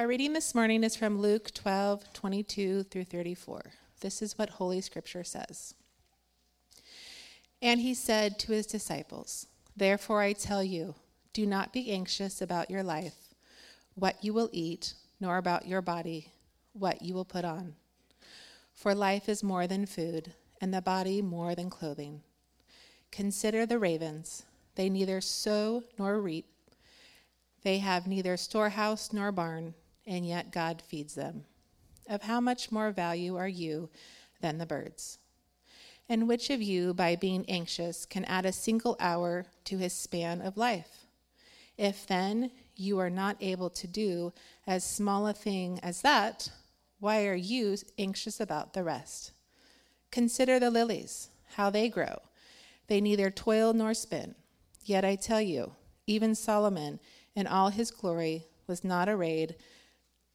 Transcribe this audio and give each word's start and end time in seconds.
Our 0.00 0.08
reading 0.08 0.32
this 0.32 0.54
morning 0.54 0.82
is 0.82 0.96
from 0.96 1.20
Luke 1.20 1.52
12, 1.52 2.14
22 2.14 2.84
through 2.84 3.04
34. 3.04 3.60
This 4.00 4.22
is 4.22 4.38
what 4.38 4.48
Holy 4.48 4.80
Scripture 4.80 5.24
says. 5.24 5.74
And 7.60 7.82
he 7.82 7.92
said 7.92 8.38
to 8.38 8.52
his 8.52 8.64
disciples, 8.64 9.46
Therefore 9.76 10.22
I 10.22 10.32
tell 10.32 10.64
you, 10.64 10.94
do 11.34 11.44
not 11.44 11.74
be 11.74 11.92
anxious 11.92 12.40
about 12.40 12.70
your 12.70 12.82
life, 12.82 13.34
what 13.94 14.24
you 14.24 14.32
will 14.32 14.48
eat, 14.52 14.94
nor 15.20 15.36
about 15.36 15.68
your 15.68 15.82
body, 15.82 16.32
what 16.72 17.02
you 17.02 17.12
will 17.12 17.26
put 17.26 17.44
on. 17.44 17.74
For 18.72 18.94
life 18.94 19.28
is 19.28 19.42
more 19.42 19.66
than 19.66 19.84
food, 19.84 20.32
and 20.62 20.72
the 20.72 20.80
body 20.80 21.20
more 21.20 21.54
than 21.54 21.68
clothing. 21.68 22.22
Consider 23.12 23.66
the 23.66 23.78
ravens. 23.78 24.44
They 24.76 24.88
neither 24.88 25.20
sow 25.20 25.84
nor 25.98 26.22
reap, 26.22 26.46
they 27.62 27.78
have 27.80 28.06
neither 28.06 28.38
storehouse 28.38 29.12
nor 29.12 29.30
barn, 29.30 29.74
and 30.06 30.26
yet 30.26 30.52
God 30.52 30.82
feeds 30.82 31.14
them. 31.14 31.44
Of 32.08 32.22
how 32.22 32.40
much 32.40 32.72
more 32.72 32.90
value 32.90 33.36
are 33.36 33.48
you 33.48 33.88
than 34.40 34.58
the 34.58 34.66
birds? 34.66 35.18
And 36.08 36.26
which 36.26 36.50
of 36.50 36.60
you, 36.60 36.92
by 36.92 37.14
being 37.14 37.44
anxious, 37.48 38.04
can 38.04 38.24
add 38.24 38.44
a 38.44 38.52
single 38.52 38.96
hour 38.98 39.46
to 39.64 39.78
his 39.78 39.92
span 39.92 40.40
of 40.40 40.56
life? 40.56 41.06
If 41.78 42.06
then 42.06 42.50
you 42.74 42.98
are 42.98 43.10
not 43.10 43.36
able 43.40 43.70
to 43.70 43.86
do 43.86 44.32
as 44.66 44.84
small 44.84 45.28
a 45.28 45.32
thing 45.32 45.78
as 45.82 46.02
that, 46.02 46.50
why 46.98 47.26
are 47.26 47.34
you 47.34 47.76
anxious 47.96 48.40
about 48.40 48.72
the 48.72 48.82
rest? 48.82 49.32
Consider 50.10 50.58
the 50.58 50.70
lilies, 50.70 51.30
how 51.54 51.70
they 51.70 51.88
grow. 51.88 52.18
They 52.88 53.00
neither 53.00 53.30
toil 53.30 53.72
nor 53.72 53.94
spin. 53.94 54.34
Yet 54.84 55.04
I 55.04 55.14
tell 55.14 55.40
you, 55.40 55.72
even 56.06 56.34
Solomon 56.34 56.98
in 57.36 57.46
all 57.46 57.68
his 57.68 57.90
glory 57.90 58.46
was 58.66 58.82
not 58.82 59.08
arrayed 59.08 59.54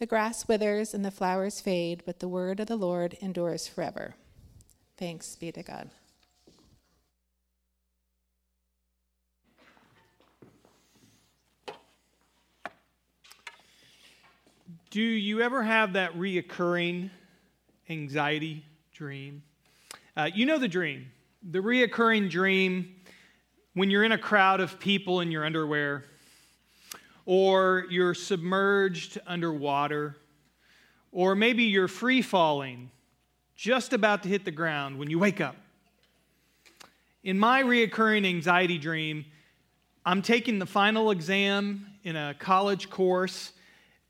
The 0.00 0.06
grass 0.06 0.48
withers 0.48 0.94
and 0.94 1.04
the 1.04 1.10
flowers 1.10 1.60
fade, 1.60 2.04
but 2.06 2.20
the 2.20 2.28
word 2.28 2.58
of 2.58 2.68
the 2.68 2.76
Lord 2.76 3.18
endures 3.20 3.68
forever. 3.68 4.14
Thanks 4.96 5.36
be 5.36 5.52
to 5.52 5.62
God. 5.62 5.90
Do 14.88 15.02
you 15.02 15.42
ever 15.42 15.62
have 15.62 15.92
that 15.92 16.14
reoccurring 16.16 17.10
anxiety 17.90 18.64
dream? 18.94 19.42
Uh, 20.16 20.30
you 20.34 20.46
know 20.46 20.58
the 20.58 20.66
dream. 20.66 21.12
The 21.42 21.58
reoccurring 21.58 22.30
dream 22.30 22.96
when 23.74 23.90
you're 23.90 24.04
in 24.04 24.12
a 24.12 24.18
crowd 24.18 24.60
of 24.60 24.80
people 24.80 25.20
in 25.20 25.30
your 25.30 25.44
underwear 25.44 26.04
or 27.30 27.86
you're 27.88 28.12
submerged 28.12 29.16
underwater, 29.24 30.16
or 31.12 31.36
maybe 31.36 31.62
you're 31.62 31.86
free 31.86 32.20
falling, 32.20 32.90
just 33.54 33.92
about 33.92 34.24
to 34.24 34.28
hit 34.28 34.44
the 34.44 34.50
ground 34.50 34.98
when 34.98 35.08
you 35.08 35.16
wake 35.16 35.40
up. 35.40 35.54
In 37.22 37.38
my 37.38 37.62
reoccurring 37.62 38.26
anxiety 38.26 38.78
dream, 38.78 39.24
I'm 40.04 40.22
taking 40.22 40.58
the 40.58 40.66
final 40.66 41.12
exam 41.12 41.86
in 42.02 42.16
a 42.16 42.34
college 42.36 42.90
course, 42.90 43.52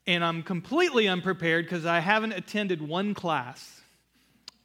and 0.06 0.24
I'm 0.24 0.42
completely 0.42 1.06
unprepared 1.06 1.66
because 1.66 1.84
I 1.84 1.98
haven't 1.98 2.32
attended 2.32 2.80
one 2.80 3.12
class. 3.12 3.82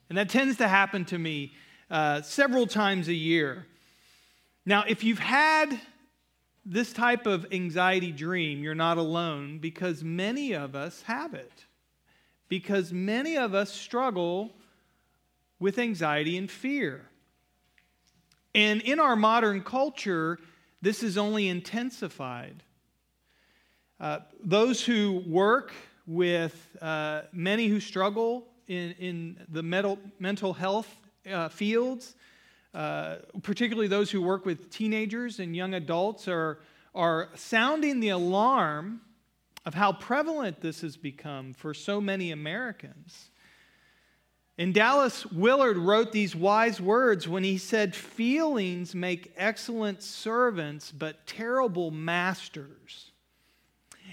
And 0.08 0.16
that 0.16 0.30
tends 0.30 0.56
to 0.56 0.68
happen 0.68 1.04
to 1.04 1.18
me 1.18 1.52
uh, 1.90 2.22
several 2.22 2.66
times 2.66 3.08
a 3.08 3.14
year. 3.14 3.66
Now, 4.64 4.84
if 4.88 5.04
you've 5.04 5.18
had 5.18 5.78
this 6.68 6.92
type 6.92 7.26
of 7.26 7.46
anxiety 7.52 8.10
dream, 8.10 8.62
you're 8.64 8.74
not 8.74 8.98
alone 8.98 9.58
because 9.58 10.02
many 10.02 10.52
of 10.52 10.74
us 10.74 11.00
have 11.02 11.32
it. 11.32 11.64
Because 12.48 12.92
many 12.92 13.38
of 13.38 13.54
us 13.54 13.72
struggle 13.72 14.52
with 15.60 15.78
anxiety 15.78 16.36
and 16.36 16.50
fear. 16.50 17.06
And 18.52 18.80
in 18.82 18.98
our 18.98 19.14
modern 19.14 19.62
culture, 19.62 20.38
this 20.82 21.04
is 21.04 21.16
only 21.16 21.48
intensified. 21.48 22.64
Uh, 24.00 24.18
those 24.42 24.84
who 24.84 25.22
work 25.26 25.72
with 26.06 26.76
uh, 26.82 27.22
many 27.32 27.68
who 27.68 27.78
struggle 27.78 28.46
in, 28.66 28.92
in 28.98 29.46
the 29.48 29.62
mental, 29.62 29.98
mental 30.18 30.52
health 30.52 30.92
uh, 31.30 31.48
fields 31.48 32.16
uh, 32.76 33.16
particularly 33.42 33.88
those 33.88 34.10
who 34.10 34.20
work 34.20 34.44
with 34.44 34.68
teenagers 34.68 35.40
and 35.40 35.56
young 35.56 35.72
adults, 35.72 36.28
are, 36.28 36.58
are 36.94 37.30
sounding 37.34 38.00
the 38.00 38.10
alarm 38.10 39.00
of 39.64 39.72
how 39.72 39.92
prevalent 39.92 40.60
this 40.60 40.82
has 40.82 40.94
become 40.94 41.54
for 41.54 41.72
so 41.72 42.02
many 42.02 42.32
Americans. 42.32 43.30
And 44.58 44.74
Dallas 44.74 45.24
Willard 45.24 45.78
wrote 45.78 46.12
these 46.12 46.36
wise 46.36 46.78
words 46.78 47.26
when 47.26 47.44
he 47.44 47.56
said, 47.56 47.94
Feelings 47.94 48.94
make 48.94 49.32
excellent 49.38 50.02
servants, 50.02 50.92
but 50.92 51.26
terrible 51.26 51.90
masters. 51.90 53.10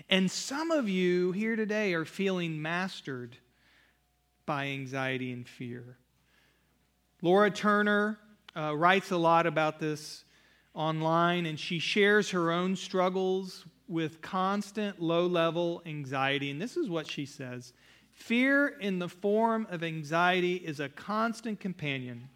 And 0.09 0.31
some 0.31 0.72
of 0.72 0.88
you 0.88 1.34
here 1.34 1.57
today 1.57 1.94
are 1.95 2.06
feeling 2.06 2.62
mastered 2.62 3.35
by 4.45 4.68
anxiety 4.68 5.34
and 5.34 5.45
fear. 5.45 5.97
Laura 7.22 7.51
Turner 7.51 8.19
uh, 8.56 8.75
writes 8.75 9.12
a 9.12 9.18
lot 9.18 9.46
about 9.46 9.80
this 9.80 10.25
online, 10.74 11.46
and 11.46 11.59
she 11.59 11.80
shares 11.80 12.30
her 12.31 12.52
own 12.52 12.75
struggles 12.75 13.66
with 13.88 14.22
constant 14.22 15.02
low 15.02 15.28
level 15.28 15.81
anxiety. 15.86 16.50
And 16.50 16.62
this 16.62 16.78
is 16.78 16.90
what 16.90 17.08
she 17.08 17.25
says 17.25 17.74
Fear 18.12 18.80
in 18.80 19.00
the 19.00 19.09
form 19.09 19.68
of 19.69 19.84
anxiety 19.84 20.56
is 20.56 20.80
a 20.80 20.90
constant 20.90 21.59
companion. 21.59 22.30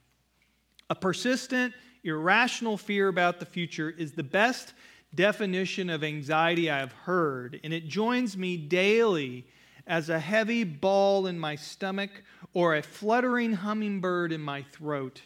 A 0.90 0.96
persistent, 0.96 1.74
irrational 2.04 2.78
fear 2.78 3.08
about 3.10 3.40
the 3.40 3.46
future 3.46 3.90
is 3.90 4.14
the 4.14 4.24
best 4.24 4.74
definition 5.14 5.90
of 5.90 6.04
anxiety 6.04 6.70
I 6.70 6.80
have 6.80 6.94
heard, 6.94 7.60
and 7.64 7.74
it 7.74 7.88
joins 7.88 8.38
me 8.38 8.58
daily 8.58 9.48
as 9.86 10.10
a 10.10 10.20
heavy 10.20 10.64
ball 10.64 11.28
in 11.28 11.40
my 11.40 11.56
stomach 11.56 12.10
or 12.54 12.76
a 12.76 12.82
fluttering 12.82 13.54
hummingbird 13.54 14.32
in 14.32 14.42
my 14.42 14.64
throat. 14.64 15.22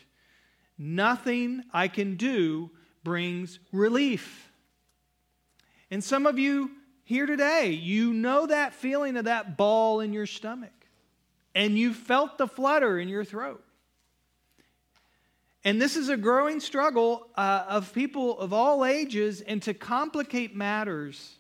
Nothing 0.83 1.63
I 1.71 1.87
can 1.89 2.15
do 2.15 2.71
brings 3.03 3.59
relief. 3.71 4.51
And 5.91 6.03
some 6.03 6.25
of 6.25 6.39
you 6.39 6.71
here 7.03 7.27
today, 7.27 7.69
you 7.69 8.13
know 8.13 8.47
that 8.47 8.73
feeling 8.73 9.15
of 9.15 9.25
that 9.25 9.57
ball 9.57 9.99
in 9.99 10.11
your 10.11 10.25
stomach, 10.25 10.73
and 11.53 11.77
you 11.77 11.93
felt 11.93 12.39
the 12.39 12.47
flutter 12.47 12.97
in 12.97 13.09
your 13.09 13.23
throat. 13.23 13.63
And 15.63 15.79
this 15.79 15.95
is 15.95 16.09
a 16.09 16.17
growing 16.17 16.59
struggle 16.59 17.27
uh, 17.35 17.65
of 17.69 17.93
people 17.93 18.39
of 18.39 18.51
all 18.51 18.83
ages, 18.83 19.41
and 19.41 19.61
to 19.61 19.75
complicate 19.75 20.55
matters, 20.55 21.37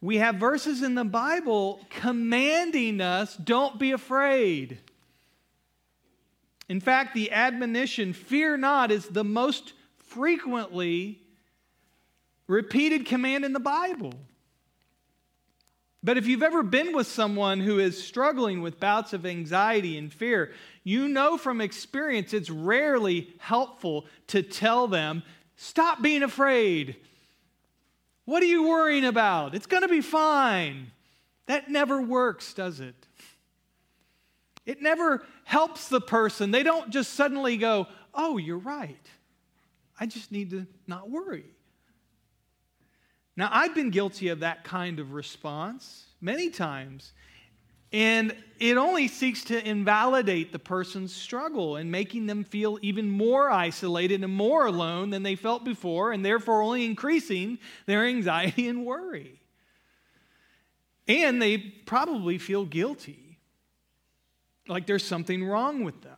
we 0.00 0.16
have 0.16 0.34
verses 0.36 0.82
in 0.82 0.96
the 0.96 1.04
Bible 1.04 1.86
commanding 1.88 3.00
us 3.00 3.36
don't 3.36 3.78
be 3.78 3.92
afraid. 3.92 4.80
In 6.68 6.80
fact, 6.80 7.14
the 7.14 7.30
admonition, 7.30 8.12
fear 8.12 8.56
not, 8.56 8.90
is 8.90 9.06
the 9.06 9.24
most 9.24 9.72
frequently 9.96 11.20
repeated 12.46 13.06
command 13.06 13.44
in 13.44 13.52
the 13.52 13.60
Bible. 13.60 14.14
But 16.02 16.18
if 16.18 16.26
you've 16.26 16.42
ever 16.42 16.62
been 16.62 16.94
with 16.94 17.06
someone 17.06 17.60
who 17.60 17.78
is 17.78 18.02
struggling 18.02 18.60
with 18.60 18.78
bouts 18.78 19.14
of 19.14 19.24
anxiety 19.24 19.96
and 19.96 20.12
fear, 20.12 20.52
you 20.82 21.08
know 21.08 21.38
from 21.38 21.62
experience 21.62 22.34
it's 22.34 22.50
rarely 22.50 23.32
helpful 23.38 24.04
to 24.26 24.42
tell 24.42 24.86
them, 24.86 25.22
stop 25.56 26.02
being 26.02 26.22
afraid. 26.22 26.96
What 28.26 28.42
are 28.42 28.46
you 28.46 28.68
worrying 28.68 29.06
about? 29.06 29.54
It's 29.54 29.66
going 29.66 29.82
to 29.82 29.88
be 29.88 30.02
fine. 30.02 30.90
That 31.46 31.70
never 31.70 32.00
works, 32.00 32.52
does 32.52 32.80
it? 32.80 32.94
It 34.66 34.80
never 34.80 35.22
helps 35.44 35.88
the 35.88 36.00
person. 36.00 36.50
They 36.50 36.62
don't 36.62 36.90
just 36.90 37.14
suddenly 37.14 37.56
go, 37.56 37.86
oh, 38.14 38.38
you're 38.38 38.58
right. 38.58 39.06
I 39.98 40.06
just 40.06 40.32
need 40.32 40.50
to 40.50 40.66
not 40.86 41.10
worry. 41.10 41.44
Now, 43.36 43.48
I've 43.52 43.74
been 43.74 43.90
guilty 43.90 44.28
of 44.28 44.40
that 44.40 44.64
kind 44.64 45.00
of 45.00 45.12
response 45.12 46.04
many 46.20 46.50
times. 46.50 47.12
And 47.92 48.34
it 48.58 48.76
only 48.76 49.06
seeks 49.06 49.44
to 49.44 49.68
invalidate 49.68 50.50
the 50.50 50.58
person's 50.58 51.14
struggle 51.14 51.76
and 51.76 51.92
making 51.92 52.26
them 52.26 52.42
feel 52.42 52.76
even 52.82 53.08
more 53.08 53.50
isolated 53.50 54.24
and 54.24 54.32
more 54.32 54.66
alone 54.66 55.10
than 55.10 55.22
they 55.22 55.36
felt 55.36 55.64
before, 55.64 56.10
and 56.10 56.24
therefore 56.24 56.62
only 56.62 56.84
increasing 56.84 57.58
their 57.86 58.04
anxiety 58.04 58.66
and 58.66 58.84
worry. 58.84 59.40
And 61.06 61.40
they 61.40 61.58
probably 61.58 62.38
feel 62.38 62.64
guilty, 62.64 63.23
like 64.68 64.86
there's 64.86 65.04
something 65.04 65.44
wrong 65.44 65.84
with 65.84 66.00
them. 66.02 66.16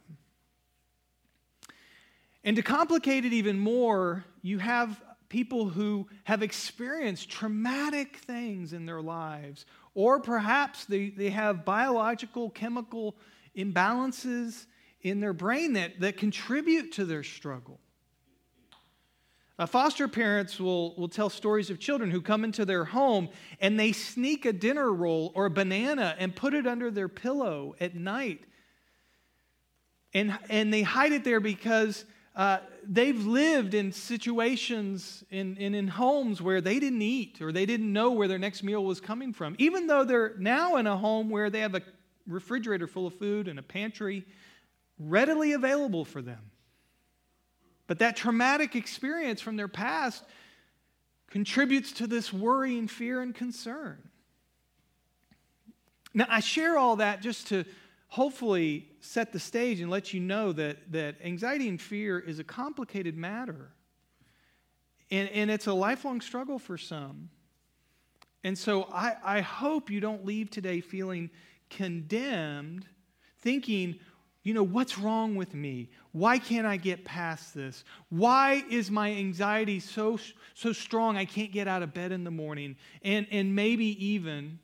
And 2.44 2.56
to 2.56 2.62
complicate 2.62 3.24
it 3.24 3.32
even 3.32 3.58
more, 3.58 4.24
you 4.42 4.58
have 4.58 5.02
people 5.28 5.68
who 5.68 6.06
have 6.24 6.42
experienced 6.42 7.28
traumatic 7.28 8.18
things 8.18 8.72
in 8.72 8.86
their 8.86 9.02
lives, 9.02 9.66
or 9.94 10.20
perhaps 10.20 10.84
they, 10.84 11.10
they 11.10 11.30
have 11.30 11.64
biological, 11.64 12.50
chemical 12.50 13.16
imbalances 13.56 14.66
in 15.02 15.20
their 15.20 15.32
brain 15.32 15.72
that, 15.72 16.00
that 16.00 16.16
contribute 16.16 16.92
to 16.92 17.04
their 17.04 17.24
struggle. 17.24 17.80
Uh, 19.58 19.64
foster 19.64 20.06
parents 20.06 20.60
will, 20.60 20.94
will 20.96 21.08
tell 21.08 21.30
stories 21.30 21.70
of 21.70 21.78
children 21.78 22.10
who 22.10 22.20
come 22.20 22.44
into 22.44 22.66
their 22.66 22.84
home 22.84 23.28
and 23.58 23.80
they 23.80 23.90
sneak 23.90 24.44
a 24.44 24.52
dinner 24.52 24.92
roll 24.92 25.32
or 25.34 25.46
a 25.46 25.50
banana 25.50 26.14
and 26.18 26.36
put 26.36 26.52
it 26.52 26.66
under 26.66 26.90
their 26.90 27.08
pillow 27.08 27.74
at 27.80 27.94
night. 27.94 28.44
And, 30.12 30.38
and 30.50 30.72
they 30.72 30.82
hide 30.82 31.12
it 31.12 31.24
there 31.24 31.40
because 31.40 32.04
uh, 32.34 32.58
they've 32.86 33.24
lived 33.24 33.72
in 33.72 33.92
situations 33.92 35.24
in, 35.30 35.56
in, 35.56 35.74
in 35.74 35.88
homes 35.88 36.42
where 36.42 36.60
they 36.60 36.78
didn't 36.78 37.00
eat 37.00 37.40
or 37.40 37.50
they 37.50 37.64
didn't 37.64 37.90
know 37.90 38.10
where 38.10 38.28
their 38.28 38.38
next 38.38 38.62
meal 38.62 38.84
was 38.84 39.00
coming 39.00 39.32
from. 39.32 39.56
Even 39.58 39.86
though 39.86 40.04
they're 40.04 40.34
now 40.38 40.76
in 40.76 40.86
a 40.86 40.98
home 40.98 41.30
where 41.30 41.48
they 41.48 41.60
have 41.60 41.74
a 41.74 41.80
refrigerator 42.26 42.86
full 42.86 43.06
of 43.06 43.14
food 43.14 43.48
and 43.48 43.58
a 43.58 43.62
pantry 43.62 44.26
readily 44.98 45.52
available 45.52 46.04
for 46.04 46.20
them. 46.20 46.50
But 47.86 47.98
that 48.00 48.16
traumatic 48.16 48.74
experience 48.74 49.40
from 49.40 49.56
their 49.56 49.68
past 49.68 50.24
contributes 51.30 51.92
to 51.92 52.06
this 52.06 52.32
worry 52.32 52.78
and 52.78 52.90
fear 52.90 53.20
and 53.20 53.34
concern. 53.34 53.98
Now, 56.14 56.26
I 56.28 56.40
share 56.40 56.78
all 56.78 56.96
that 56.96 57.20
just 57.20 57.48
to 57.48 57.64
hopefully 58.08 58.88
set 59.00 59.32
the 59.32 59.38
stage 59.38 59.80
and 59.80 59.90
let 59.90 60.14
you 60.14 60.20
know 60.20 60.52
that, 60.52 60.92
that 60.92 61.16
anxiety 61.22 61.68
and 61.68 61.80
fear 61.80 62.18
is 62.18 62.38
a 62.38 62.44
complicated 62.44 63.16
matter. 63.16 63.72
And, 65.10 65.28
and 65.30 65.50
it's 65.50 65.66
a 65.66 65.72
lifelong 65.72 66.20
struggle 66.20 66.58
for 66.58 66.78
some. 66.78 67.30
And 68.42 68.56
so 68.56 68.84
I, 68.84 69.16
I 69.24 69.40
hope 69.40 69.90
you 69.90 70.00
don't 70.00 70.24
leave 70.24 70.50
today 70.50 70.80
feeling 70.80 71.30
condemned, 71.68 72.86
thinking, 73.40 73.98
you 74.46 74.54
know, 74.54 74.62
what's 74.62 74.96
wrong 74.96 75.34
with 75.34 75.54
me? 75.54 75.88
Why 76.12 76.38
can't 76.38 76.68
I 76.68 76.76
get 76.76 77.04
past 77.04 77.52
this? 77.52 77.82
Why 78.10 78.62
is 78.70 78.92
my 78.92 79.10
anxiety 79.10 79.80
so, 79.80 80.20
so 80.54 80.72
strong 80.72 81.16
I 81.16 81.24
can't 81.24 81.50
get 81.50 81.66
out 81.66 81.82
of 81.82 81.92
bed 81.92 82.12
in 82.12 82.22
the 82.22 82.30
morning? 82.30 82.76
And, 83.02 83.26
and 83.32 83.56
maybe 83.56 84.06
even 84.06 84.60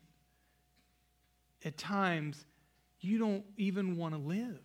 at 1.65 1.77
times 1.79 2.45
you 3.01 3.19
don't 3.19 3.43
even 3.57 3.97
want 3.97 4.15
to 4.15 4.21
live. 4.21 4.61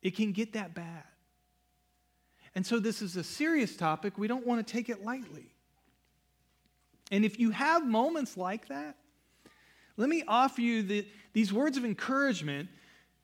It 0.00 0.16
can 0.16 0.32
get 0.32 0.54
that 0.54 0.72
bad. 0.72 1.04
And 2.54 2.64
so, 2.66 2.78
this 2.78 3.02
is 3.02 3.16
a 3.16 3.22
serious 3.22 3.76
topic. 3.76 4.16
We 4.16 4.28
don't 4.28 4.46
want 4.46 4.66
to 4.66 4.72
take 4.72 4.88
it 4.88 5.04
lightly. 5.04 5.52
And 7.10 7.22
if 7.22 7.38
you 7.38 7.50
have 7.50 7.86
moments 7.86 8.38
like 8.38 8.68
that, 8.68 8.96
let 9.98 10.08
me 10.08 10.24
offer 10.26 10.62
you 10.62 10.82
the, 10.82 11.06
these 11.34 11.52
words 11.52 11.76
of 11.76 11.84
encouragement. 11.84 12.70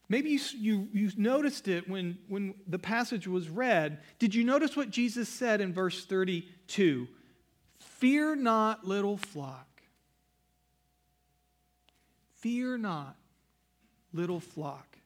Maybe 0.08 0.30
you, 0.30 0.40
you, 0.56 0.88
you 0.92 1.10
noticed 1.16 1.66
it 1.66 1.88
when, 1.88 2.18
when 2.28 2.54
the 2.66 2.78
passage 2.78 3.26
was 3.26 3.48
read. 3.48 3.98
Did 4.18 4.34
you 4.34 4.44
notice 4.44 4.76
what 4.76 4.90
Jesus 4.90 5.28
said 5.28 5.60
in 5.60 5.72
verse 5.72 6.04
32? 6.04 7.08
Fear 7.78 8.36
not, 8.36 8.86
little 8.86 9.16
flock. 9.16 9.66
Fear 12.36 12.78
not 12.78 13.16
little 14.12 14.40
flock. 14.40 14.96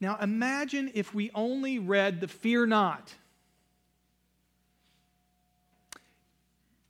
Now 0.00 0.18
imagine 0.20 0.90
if 0.94 1.14
we 1.14 1.30
only 1.34 1.78
read 1.78 2.20
the 2.20 2.28
fear 2.28 2.66
not. 2.66 3.14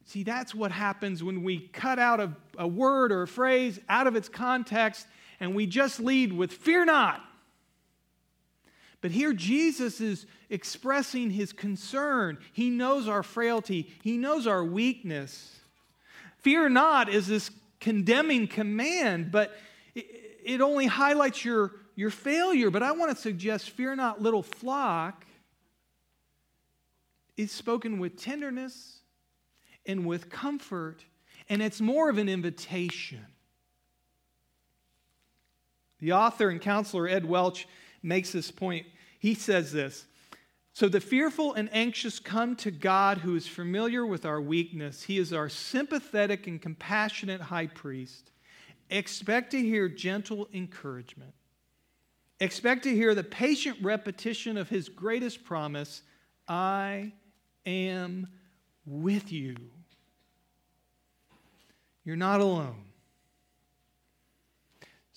See, 0.07 0.23
that's 0.23 0.55
what 0.55 0.71
happens 0.71 1.23
when 1.23 1.43
we 1.43 1.69
cut 1.69 1.99
out 1.99 2.21
a, 2.21 2.33
a, 2.57 2.67
word 2.67 3.11
or 3.11 3.23
a 3.23 3.29
phrase 3.29 3.81
out 3.89 4.07
of 4.07 4.15
its 4.15 4.29
context 4.29 5.07
and 5.41 5.55
we 5.55 5.67
just 5.67 6.01
lead 6.01 6.33
with 6.33 6.53
fear 6.53 6.85
not. 6.85 7.23
But 9.01 9.11
here 9.11 9.33
Jesus 9.33 10.01
is 10.01 10.27
expressing 10.51 11.31
his 11.31 11.53
concern. 11.53 12.39
He 12.53 12.71
knows 12.71 13.09
our 13.09 13.23
frailty, 13.23 13.93
he 14.03 14.19
knows 14.19 14.47
our 14.47 14.65
weakness. 14.65 15.61
Fear 16.39 16.71
not 16.71 17.09
is 17.09 17.27
this 17.27 17.51
condemning 17.81 18.47
command, 18.47 19.31
but 19.31 19.57
it 19.95 20.61
only 20.61 20.87
highlights 20.87 21.45
your, 21.45 21.73
your 21.95 22.11
failure. 22.11 22.71
But 22.71 22.83
I 22.83 22.93
want 22.93 23.15
to 23.15 23.21
suggest, 23.21 23.71
fear 23.71 23.95
not, 23.97 24.23
little 24.23 24.43
flock, 24.43 25.27
is 27.37 27.53
spoken 27.53 27.99
with 27.99 28.17
tenderness 28.17 29.01
and 29.85 30.07
with 30.07 30.31
comfort, 30.31 31.05
and 31.49 31.61
it's 31.61 31.81
more 31.81 32.09
of 32.09 32.19
an 32.19 32.29
invitation. 32.29 33.27
The 36.07 36.13
author 36.13 36.51
and 36.51 36.61
counselor 36.61 37.09
Ed 37.09 37.25
Welch 37.25 37.67
makes 38.01 38.31
this 38.31 38.53
point. 38.53 38.87
He 39.19 39.35
says 39.35 39.73
this 39.73 40.07
So 40.73 40.89
the 40.89 41.01
fearful 41.01 41.55
and 41.55 41.69
anxious 41.73 42.21
come 42.21 42.55
to 42.59 42.71
God 42.71 43.19
who 43.19 43.35
is 43.35 43.49
familiar 43.49 44.07
with 44.07 44.25
our 44.25 44.41
weakness. 44.41 45.03
He 45.03 45.19
is 45.19 45.33
our 45.33 45.49
sympathetic 45.49 46.47
and 46.47 46.63
compassionate 46.63 47.41
high 47.41 47.67
priest. 47.67 48.31
Expect 48.89 49.51
to 49.51 49.61
hear 49.61 49.89
gentle 49.89 50.47
encouragement. 50.55 51.35
Expect 52.39 52.85
to 52.85 52.95
hear 52.95 53.13
the 53.13 53.25
patient 53.25 53.79
repetition 53.83 54.57
of 54.57 54.69
his 54.69 54.89
greatest 54.89 55.43
promise 55.43 56.03
I 56.47 57.15
am 57.67 58.29
with 58.85 59.33
you. 59.33 59.57
You're 62.05 62.15
not 62.15 62.41
alone. 62.41 62.85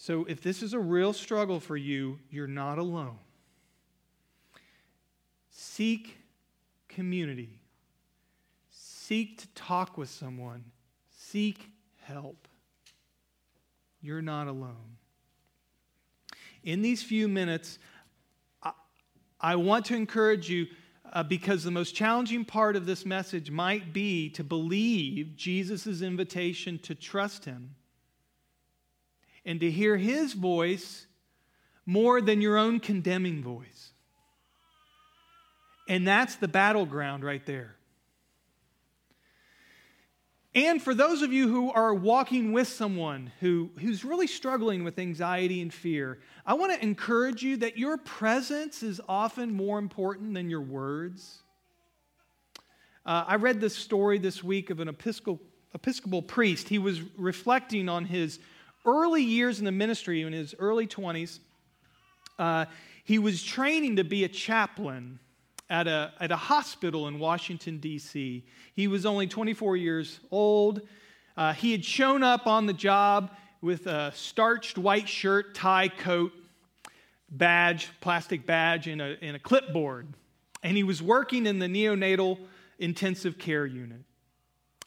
So, 0.01 0.23
if 0.29 0.39
this 0.39 0.63
is 0.63 0.71
a 0.71 0.79
real 0.79 1.11
struggle 1.11 1.59
for 1.59 1.75
you, 1.75 2.19
you're 2.31 2.47
not 2.47 2.77
alone. 2.77 3.19
Seek 5.49 6.17
community, 6.87 7.59
seek 8.69 9.39
to 9.39 9.47
talk 9.55 9.97
with 9.97 10.07
someone, 10.07 10.63
seek 11.17 11.69
help. 11.97 12.47
You're 14.01 14.21
not 14.21 14.47
alone. 14.47 14.95
In 16.63 16.81
these 16.81 17.03
few 17.03 17.27
minutes, 17.27 17.77
I, 18.63 18.71
I 19.41 19.57
want 19.57 19.83
to 19.87 19.97
encourage 19.97 20.49
you 20.49 20.67
uh, 21.11 21.23
because 21.23 21.65
the 21.65 21.71
most 21.71 21.93
challenging 21.93 22.45
part 22.45 22.77
of 22.77 22.85
this 22.85 23.05
message 23.05 23.51
might 23.51 23.91
be 23.91 24.29
to 24.29 24.45
believe 24.45 25.35
Jesus' 25.35 26.01
invitation 26.01 26.79
to 26.83 26.95
trust 26.95 27.43
him 27.43 27.75
and 29.45 29.59
to 29.59 29.71
hear 29.71 29.97
his 29.97 30.33
voice 30.33 31.07
more 31.85 32.21
than 32.21 32.41
your 32.41 32.57
own 32.57 32.79
condemning 32.79 33.43
voice. 33.43 33.93
And 35.87 36.07
that's 36.07 36.35
the 36.35 36.47
battleground 36.47 37.23
right 37.23 37.43
there. 37.45 37.75
And 40.55 40.81
for 40.81 40.93
those 40.93 41.21
of 41.21 41.31
you 41.31 41.47
who 41.47 41.71
are 41.71 41.93
walking 41.93 42.53
with 42.53 42.67
someone 42.67 43.31
who, 43.39 43.69
who's 43.79 44.03
really 44.03 44.27
struggling 44.27 44.83
with 44.83 44.97
anxiety 44.97 45.61
and 45.61 45.73
fear, 45.73 46.19
I 46.45 46.55
want 46.55 46.73
to 46.73 46.83
encourage 46.83 47.43
you 47.43 47.57
that 47.57 47.77
your 47.77 47.97
presence 47.97 48.81
is 48.81 48.99
often 49.07 49.53
more 49.53 49.77
important 49.77 50.33
than 50.33 50.49
your 50.49 50.61
words. 50.61 51.43
Uh, 53.05 53.25
I 53.27 53.35
read 53.35 53.61
this 53.61 53.75
story 53.75 54.17
this 54.17 54.43
week 54.43 54.69
of 54.71 54.79
an 54.79 54.87
Episcopal, 54.87 55.39
Episcopal 55.73 56.23
priest. 56.23 56.67
He 56.67 56.79
was 56.79 57.01
reflecting 57.15 57.87
on 57.87 58.05
his 58.05 58.39
early 58.89 59.23
years 59.23 59.59
in 59.59 59.65
the 59.65 59.71
ministry, 59.71 60.21
in 60.21 60.33
his 60.33 60.55
early 60.57 60.87
20s. 60.87 61.39
Uh, 62.37 62.65
he 63.03 63.19
was 63.19 63.43
training 63.43 63.97
to 63.97 64.03
be 64.03 64.23
a 64.23 64.27
chaplain 64.27 65.19
at 65.69 65.87
a, 65.87 66.13
at 66.19 66.31
a 66.31 66.35
hospital 66.35 67.07
in 67.07 67.19
Washington, 67.19 67.77
D.C. 67.77 68.43
He 68.73 68.87
was 68.87 69.05
only 69.05 69.27
24 69.27 69.77
years 69.77 70.19
old. 70.31 70.81
Uh, 71.37 71.53
he 71.53 71.71
had 71.71 71.85
shown 71.85 72.23
up 72.23 72.47
on 72.47 72.65
the 72.65 72.73
job 72.73 73.31
with 73.61 73.87
a 73.87 74.11
starched 74.15 74.77
white 74.77 75.07
shirt, 75.07 75.53
tie, 75.53 75.89
coat, 75.89 76.31
badge, 77.29 77.89
plastic 78.01 78.45
badge, 78.45 78.87
and 78.87 79.01
a, 79.01 79.17
and 79.21 79.35
a 79.35 79.39
clipboard. 79.39 80.07
And 80.63 80.75
he 80.75 80.83
was 80.83 81.01
working 81.01 81.45
in 81.45 81.59
the 81.59 81.67
neonatal 81.67 82.39
intensive 82.79 83.37
care 83.37 83.65
unit. 83.65 84.01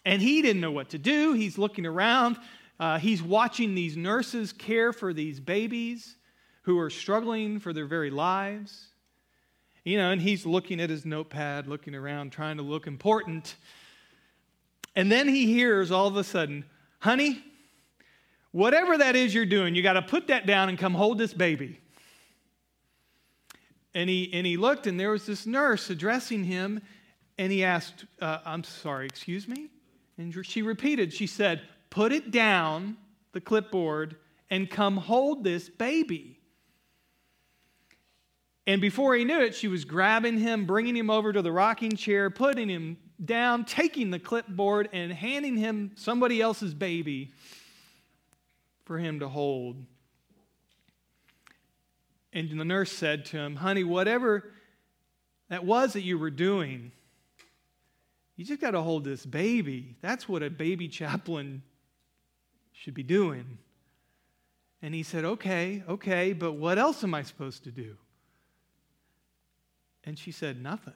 And 0.05 0.21
he 0.21 0.43
didn't 0.43 0.61
know 0.61 0.73
what 0.73 0.91
to 0.91 0.99
do. 0.99 1.33
He's 1.35 1.59
looking 1.59 1.87
around. 1.87 2.37
Uh, 2.83 2.99
he's 2.99 3.23
watching 3.23 3.77
these 3.77 3.97
nurses 3.97 4.53
care 4.53 4.93
for 4.93 5.13
these 5.13 5.39
babies 5.39 6.17
who 6.63 6.81
are 6.81 6.91
struggling 6.91 7.61
for 7.61 7.73
their 7.73 7.87
very 7.87 8.11
lives. 8.11 8.89
You 9.85 9.99
know, 9.99 10.11
and 10.11 10.21
he's 10.21 10.45
looking 10.45 10.81
at 10.81 10.91
his 10.91 11.07
notepad, 11.07 11.69
looking 11.69 11.95
around, 11.95 12.33
trying 12.33 12.57
to 12.57 12.65
look 12.65 12.89
important. 12.89 13.55
And 14.97 15.13
then 15.13 15.29
he 15.29 15.47
hears 15.47 15.93
all 15.93 16.09
of 16.09 16.17
a 16.17 16.25
sudden, 16.25 16.65
honey, 16.99 17.45
whatever 18.51 18.99
that 18.99 19.15
is 19.15 19.33
you're 19.33 19.47
doing, 19.47 19.77
you 19.77 19.83
got 19.85 19.93
to 19.93 20.03
put 20.03 20.27
that 20.27 20.45
down 20.47 20.69
and 20.69 20.77
come 20.77 20.95
hold 20.95 21.19
this 21.19 21.33
baby. 21.33 21.79
And 23.95 24.11
he, 24.11 24.29
and 24.33 24.45
he 24.45 24.57
looked, 24.57 24.89
and 24.89 24.99
there 24.99 25.11
was 25.11 25.25
this 25.25 25.47
nurse 25.47 25.89
addressing 25.89 26.43
him, 26.43 26.83
and 27.39 27.53
he 27.53 27.63
asked, 27.63 28.07
uh, 28.21 28.39
I'm 28.45 28.65
sorry, 28.65 29.07
excuse 29.07 29.47
me? 29.47 29.69
And 30.19 30.35
she 30.45 30.63
repeated, 30.63 31.13
she 31.13 31.29
said, 31.29 31.63
Put 31.93 32.11
it 32.11 32.31
down, 32.31 32.97
the 33.33 33.41
clipboard, 33.43 34.17
and 34.49 34.71
come 34.71 34.97
hold 34.97 35.45
this 35.45 35.69
baby. 35.69 36.39
And 38.67 38.81
before 38.81 39.15
he 39.15 39.27
knew 39.27 39.39
it, 39.43 39.55
she 39.55 39.69
was 39.69 39.85
grabbing 39.85 40.39
him, 40.39 40.65
bringing 40.65 40.97
him 40.97 41.11
over 41.11 41.35
to 41.35 41.43
the 41.43 41.53
rocking 41.53 41.95
chair, 41.95 42.31
putting 42.31 42.71
him 42.71 42.97
down, 43.23 43.67
taking 43.67 44.11
the 44.11 44.19
clipboard, 44.19 44.89
and 44.95 45.13
handing 45.13 45.59
him 45.59 45.91
somebody 45.97 46.41
else's 46.41 46.73
baby 46.73 47.35
for 48.87 48.97
him 48.97 49.21
to 49.21 49.29
hold. 49.29 49.77
And 52.33 52.59
the 52.59 52.65
nurse 52.65 52.91
said 52.91 53.27
to 53.27 53.37
him, 53.37 53.57
Honey, 53.57 53.85
whatever 53.85 54.51
that 55.51 55.67
was 55.67 55.93
that 55.93 56.01
you 56.01 56.19
were 56.19 56.31
doing, 56.31 56.91
you 58.37 58.47
just 58.47 58.63
got 58.63 58.71
to 58.71 58.81
hold 58.81 59.05
this 59.05 59.27
baby. 59.27 59.95
That's 60.01 60.27
what 60.27 60.43
a 60.43 60.49
baby 60.49 60.89
chaplain 60.89 61.63
should 62.83 62.95
be 62.95 63.05
doing. 63.05 63.59
And 64.83 64.93
he 64.93 65.05
said, 65.05 65.25
Okay, 65.25 65.85
okay, 65.89 66.33
but 66.33 66.55
what 66.55 66.79
else 66.79 67.05
am 67.05 67.15
I 67.15 67.23
supposed 67.23 67.63
to 67.63 67.71
do? 67.71 67.97
And 70.03 70.19
she 70.19 70.33
said, 70.33 70.61
Nothing. 70.61 70.95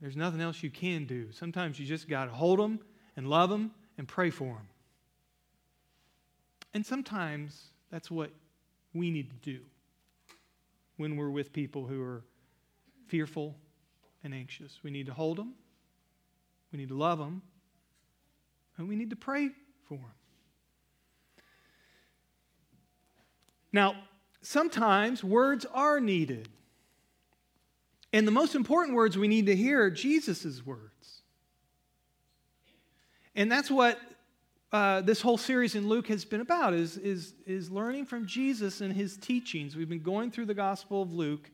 There's 0.00 0.16
nothing 0.16 0.40
else 0.40 0.64
you 0.64 0.70
can 0.70 1.04
do. 1.04 1.30
Sometimes 1.30 1.78
you 1.78 1.86
just 1.86 2.08
got 2.08 2.24
to 2.24 2.32
hold 2.32 2.58
them 2.58 2.80
and 3.16 3.28
love 3.28 3.50
them 3.50 3.70
and 3.98 4.08
pray 4.08 4.30
for 4.30 4.46
them. 4.46 4.68
And 6.74 6.84
sometimes 6.84 7.68
that's 7.90 8.10
what 8.10 8.30
we 8.92 9.12
need 9.12 9.30
to 9.30 9.36
do 9.36 9.60
when 10.96 11.16
we're 11.16 11.30
with 11.30 11.52
people 11.52 11.86
who 11.86 12.02
are 12.02 12.24
fearful 13.06 13.54
and 14.24 14.34
anxious. 14.34 14.80
We 14.82 14.90
need 14.90 15.06
to 15.06 15.14
hold 15.14 15.38
them, 15.38 15.54
we 16.72 16.78
need 16.78 16.88
to 16.88 16.96
love 16.96 17.18
them, 17.18 17.42
and 18.76 18.88
we 18.88 18.96
need 18.96 19.10
to 19.10 19.16
pray 19.16 19.50
for 19.88 19.98
them. 19.98 20.17
Now, 23.72 23.96
sometimes 24.42 25.22
words 25.22 25.66
are 25.72 26.00
needed. 26.00 26.48
And 28.12 28.26
the 28.26 28.32
most 28.32 28.54
important 28.54 28.96
words 28.96 29.18
we 29.18 29.28
need 29.28 29.46
to 29.46 29.56
hear 29.56 29.82
are 29.82 29.90
Jesus' 29.90 30.64
words. 30.64 31.22
And 33.34 33.52
that's 33.52 33.70
what 33.70 34.00
uh, 34.72 35.00
this 35.02 35.20
whole 35.20 35.38
series 35.38 35.74
in 35.74 35.88
Luke 35.88 36.08
has 36.08 36.24
been 36.24 36.40
about, 36.40 36.74
is, 36.74 36.96
is, 36.96 37.34
is 37.46 37.70
learning 37.70 38.06
from 38.06 38.26
Jesus 38.26 38.80
and 38.80 38.92
his 38.92 39.16
teachings. 39.16 39.76
We've 39.76 39.88
been 39.88 40.02
going 40.02 40.30
through 40.30 40.46
the 40.46 40.54
Gospel 40.54 41.02
of 41.02 41.12
Luke. 41.12 41.50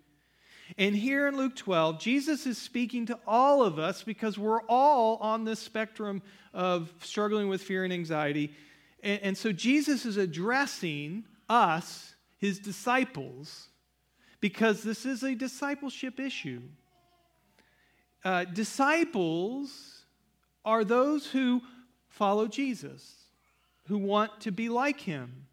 And 0.78 0.96
here 0.96 1.28
in 1.28 1.36
Luke 1.36 1.54
12, 1.56 2.00
Jesus 2.00 2.46
is 2.46 2.56
speaking 2.56 3.06
to 3.06 3.18
all 3.26 3.62
of 3.62 3.78
us 3.78 4.02
because 4.02 4.38
we're 4.38 4.62
all 4.62 5.16
on 5.18 5.44
this 5.44 5.60
spectrum 5.60 6.22
of 6.52 6.92
struggling 7.00 7.48
with 7.48 7.62
fear 7.62 7.84
and 7.84 7.92
anxiety. 7.92 8.52
And, 9.02 9.20
and 9.22 9.38
so 9.38 9.52
Jesus 9.52 10.06
is 10.06 10.16
addressing 10.16 11.24
us, 11.48 12.14
his 12.38 12.58
disciples, 12.58 13.68
because 14.40 14.82
this 14.82 15.06
is 15.06 15.22
a 15.22 15.34
discipleship 15.34 16.20
issue. 16.20 16.60
Uh, 18.24 18.44
disciples 18.44 20.04
are 20.64 20.84
those 20.84 21.26
who 21.26 21.60
follow 22.08 22.46
Jesus, 22.46 23.14
who 23.86 23.98
want 23.98 24.40
to 24.40 24.50
be 24.50 24.68
like 24.68 25.00
him. 25.00 25.46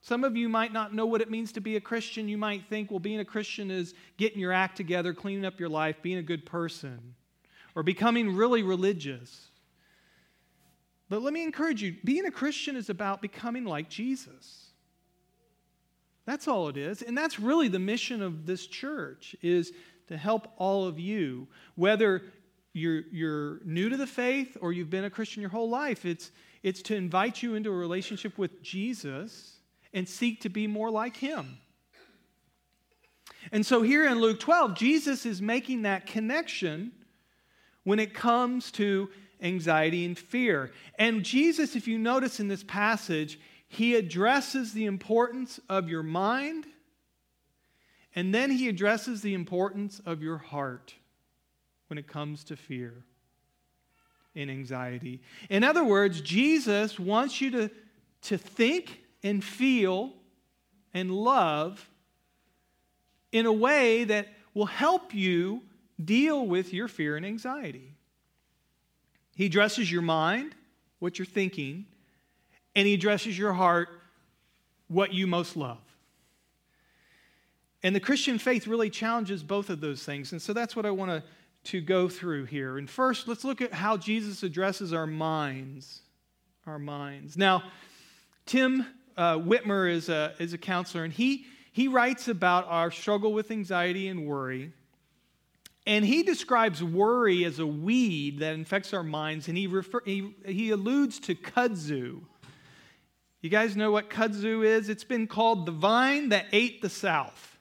Some 0.00 0.24
of 0.24 0.36
you 0.36 0.48
might 0.48 0.72
not 0.72 0.92
know 0.92 1.06
what 1.06 1.20
it 1.20 1.30
means 1.30 1.52
to 1.52 1.60
be 1.60 1.76
a 1.76 1.80
Christian. 1.80 2.28
You 2.28 2.38
might 2.38 2.68
think, 2.68 2.90
well, 2.90 2.98
being 2.98 3.20
a 3.20 3.24
Christian 3.24 3.70
is 3.70 3.94
getting 4.16 4.40
your 4.40 4.52
act 4.52 4.76
together, 4.76 5.14
cleaning 5.14 5.44
up 5.44 5.60
your 5.60 5.68
life, 5.68 5.96
being 6.02 6.18
a 6.18 6.22
good 6.22 6.44
person, 6.44 7.14
or 7.74 7.82
becoming 7.82 8.34
really 8.34 8.62
religious. 8.62 9.50
But 11.08 11.22
let 11.22 11.32
me 11.32 11.44
encourage 11.44 11.82
you 11.82 11.96
being 12.04 12.26
a 12.26 12.30
Christian 12.30 12.74
is 12.74 12.90
about 12.90 13.22
becoming 13.22 13.64
like 13.64 13.88
Jesus. 13.88 14.61
That's 16.24 16.46
all 16.46 16.68
it 16.68 16.76
is. 16.76 17.02
And 17.02 17.16
that's 17.16 17.40
really 17.40 17.68
the 17.68 17.78
mission 17.78 18.22
of 18.22 18.46
this 18.46 18.66
church 18.66 19.34
is 19.42 19.72
to 20.08 20.16
help 20.16 20.52
all 20.56 20.86
of 20.86 20.98
you, 20.98 21.48
whether 21.74 22.22
you're, 22.72 23.02
you're 23.10 23.60
new 23.64 23.88
to 23.88 23.96
the 23.96 24.06
faith 24.06 24.56
or 24.60 24.72
you've 24.72 24.90
been 24.90 25.04
a 25.04 25.10
Christian 25.10 25.40
your 25.40 25.50
whole 25.50 25.68
life. 25.68 26.06
It's, 26.06 26.30
it's 26.62 26.82
to 26.82 26.96
invite 26.96 27.42
you 27.42 27.54
into 27.54 27.70
a 27.70 27.76
relationship 27.76 28.38
with 28.38 28.62
Jesus 28.62 29.56
and 29.92 30.08
seek 30.08 30.40
to 30.42 30.48
be 30.48 30.66
more 30.66 30.90
like 30.90 31.16
him. 31.16 31.58
And 33.50 33.66
so 33.66 33.82
here 33.82 34.06
in 34.06 34.20
Luke 34.20 34.38
12, 34.38 34.74
Jesus 34.74 35.26
is 35.26 35.42
making 35.42 35.82
that 35.82 36.06
connection 36.06 36.92
when 37.84 37.98
it 37.98 38.14
comes 38.14 38.70
to 38.72 39.08
anxiety 39.42 40.04
and 40.04 40.16
fear. 40.16 40.70
And 40.98 41.24
Jesus, 41.24 41.74
if 41.74 41.88
you 41.88 41.98
notice 41.98 42.38
in 42.38 42.46
this 42.46 42.62
passage, 42.62 43.40
he 43.72 43.94
addresses 43.94 44.74
the 44.74 44.84
importance 44.84 45.58
of 45.66 45.88
your 45.88 46.02
mind, 46.02 46.66
and 48.14 48.34
then 48.34 48.50
he 48.50 48.68
addresses 48.68 49.22
the 49.22 49.32
importance 49.32 49.98
of 50.04 50.22
your 50.22 50.36
heart 50.36 50.94
when 51.86 51.96
it 51.96 52.06
comes 52.06 52.44
to 52.44 52.54
fear 52.54 52.92
and 54.36 54.50
anxiety. 54.50 55.22
In 55.48 55.64
other 55.64 55.82
words, 55.82 56.20
Jesus 56.20 57.00
wants 57.00 57.40
you 57.40 57.50
to, 57.52 57.70
to 58.24 58.36
think 58.36 59.00
and 59.22 59.42
feel 59.42 60.12
and 60.92 61.10
love 61.10 61.88
in 63.32 63.46
a 63.46 63.52
way 63.52 64.04
that 64.04 64.28
will 64.52 64.66
help 64.66 65.14
you 65.14 65.62
deal 66.04 66.46
with 66.46 66.74
your 66.74 66.88
fear 66.88 67.16
and 67.16 67.24
anxiety. 67.24 67.94
He 69.34 69.46
addresses 69.46 69.90
your 69.90 70.02
mind, 70.02 70.54
what 70.98 71.18
you're 71.18 71.24
thinking, 71.24 71.86
and 72.74 72.86
he 72.86 72.94
addresses 72.94 73.36
your 73.36 73.52
heart, 73.52 73.88
what 74.88 75.12
you 75.12 75.26
most 75.26 75.56
love. 75.56 75.78
And 77.82 77.96
the 77.96 78.00
Christian 78.00 78.38
faith 78.38 78.66
really 78.66 78.90
challenges 78.90 79.42
both 79.42 79.68
of 79.68 79.80
those 79.80 80.04
things. 80.04 80.32
And 80.32 80.40
so 80.40 80.52
that's 80.52 80.76
what 80.76 80.86
I 80.86 80.90
want 80.90 81.10
to, 81.10 81.22
to 81.70 81.80
go 81.80 82.08
through 82.08 82.44
here. 82.44 82.78
And 82.78 82.88
first, 82.88 83.26
let's 83.26 83.44
look 83.44 83.60
at 83.60 83.72
how 83.72 83.96
Jesus 83.96 84.42
addresses 84.42 84.92
our 84.92 85.06
minds. 85.06 86.02
Our 86.66 86.78
minds. 86.78 87.36
Now, 87.36 87.64
Tim 88.46 88.86
uh, 89.16 89.38
Witmer 89.38 89.90
is 89.90 90.08
a, 90.08 90.34
is 90.38 90.52
a 90.52 90.58
counselor, 90.58 91.02
and 91.02 91.12
he, 91.12 91.46
he 91.72 91.88
writes 91.88 92.28
about 92.28 92.66
our 92.68 92.90
struggle 92.90 93.32
with 93.32 93.50
anxiety 93.50 94.06
and 94.08 94.26
worry. 94.26 94.72
And 95.84 96.04
he 96.04 96.22
describes 96.22 96.82
worry 96.82 97.44
as 97.44 97.58
a 97.58 97.66
weed 97.66 98.38
that 98.38 98.54
infects 98.54 98.94
our 98.94 99.02
minds, 99.02 99.48
and 99.48 99.58
he, 99.58 99.66
refer, 99.66 100.00
he, 100.04 100.34
he 100.46 100.70
alludes 100.70 101.18
to 101.20 101.34
kudzu. 101.34 102.20
You 103.42 103.50
guys 103.50 103.76
know 103.76 103.90
what 103.90 104.08
kudzu 104.08 104.64
is? 104.64 104.88
It's 104.88 105.02
been 105.02 105.26
called 105.26 105.66
the 105.66 105.72
vine 105.72 106.28
that 106.28 106.46
ate 106.52 106.80
the 106.80 106.88
South. 106.88 107.58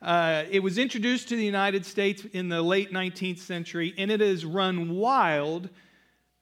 Uh, 0.00 0.44
it 0.50 0.60
was 0.60 0.78
introduced 0.78 1.28
to 1.28 1.36
the 1.36 1.44
United 1.44 1.84
States 1.84 2.24
in 2.32 2.48
the 2.48 2.62
late 2.62 2.90
19th 2.90 3.40
century, 3.40 3.92
and 3.98 4.10
it 4.10 4.20
has 4.20 4.46
run 4.46 4.88
wild 4.88 5.68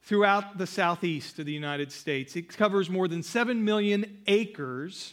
throughout 0.03 0.57
the 0.57 0.65
southeast 0.65 1.37
of 1.39 1.45
the 1.45 1.51
United 1.51 1.91
States. 1.91 2.37
It 2.37 2.47
covers 2.55 2.89
more 2.89 3.09
than 3.09 3.23
7 3.23 3.65
million 3.65 4.19
acres. 4.25 5.11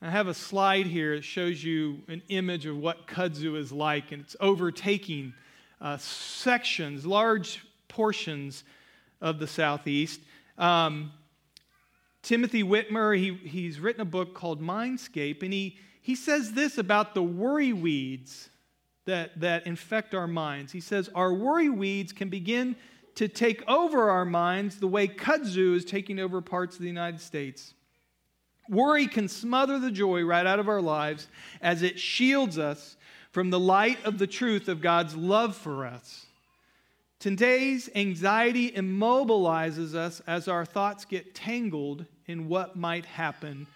I 0.00 0.10
have 0.10 0.26
a 0.26 0.32
slide 0.32 0.86
here 0.86 1.16
that 1.16 1.22
shows 1.22 1.62
you 1.62 2.00
an 2.08 2.22
image 2.30 2.64
of 2.64 2.78
what 2.78 3.06
kudzu 3.06 3.58
is 3.58 3.72
like, 3.72 4.10
and 4.12 4.22
it's 4.22 4.36
overtaking 4.40 5.34
uh, 5.82 5.98
sections, 5.98 7.04
large 7.04 7.62
portions 7.88 8.64
of 9.20 9.38
the 9.38 9.46
Southeast. 9.46 10.22
Um, 10.56 11.12
Timothy 12.26 12.64
Witmer, 12.64 13.16
he, 13.16 13.34
he's 13.34 13.78
written 13.78 14.00
a 14.00 14.04
book 14.04 14.34
called 14.34 14.60
Mindscape, 14.60 15.44
and 15.44 15.52
he, 15.52 15.78
he 16.02 16.16
says 16.16 16.54
this 16.54 16.76
about 16.76 17.14
the 17.14 17.22
worry 17.22 17.72
weeds 17.72 18.50
that, 19.04 19.38
that 19.38 19.64
infect 19.64 20.12
our 20.12 20.26
minds. 20.26 20.72
He 20.72 20.80
says, 20.80 21.08
Our 21.14 21.32
worry 21.32 21.68
weeds 21.68 22.12
can 22.12 22.28
begin 22.28 22.74
to 23.14 23.28
take 23.28 23.62
over 23.68 24.10
our 24.10 24.24
minds 24.24 24.80
the 24.80 24.88
way 24.88 25.06
kudzu 25.06 25.76
is 25.76 25.84
taking 25.84 26.18
over 26.18 26.40
parts 26.40 26.74
of 26.74 26.82
the 26.82 26.88
United 26.88 27.20
States. 27.20 27.74
Worry 28.68 29.06
can 29.06 29.28
smother 29.28 29.78
the 29.78 29.92
joy 29.92 30.24
right 30.24 30.46
out 30.46 30.58
of 30.58 30.68
our 30.68 30.82
lives 30.82 31.28
as 31.62 31.82
it 31.82 31.96
shields 31.96 32.58
us 32.58 32.96
from 33.30 33.50
the 33.50 33.60
light 33.60 34.04
of 34.04 34.18
the 34.18 34.26
truth 34.26 34.66
of 34.66 34.80
God's 34.80 35.14
love 35.14 35.54
for 35.54 35.86
us. 35.86 36.25
Today's 37.18 37.88
anxiety 37.94 38.70
immobilizes 38.70 39.94
us 39.94 40.20
as 40.26 40.48
our 40.48 40.66
thoughts 40.66 41.04
get 41.04 41.34
tangled 41.34 42.04
in 42.26 42.48
what 42.48 42.76
might 42.76 43.06
happen 43.06 43.66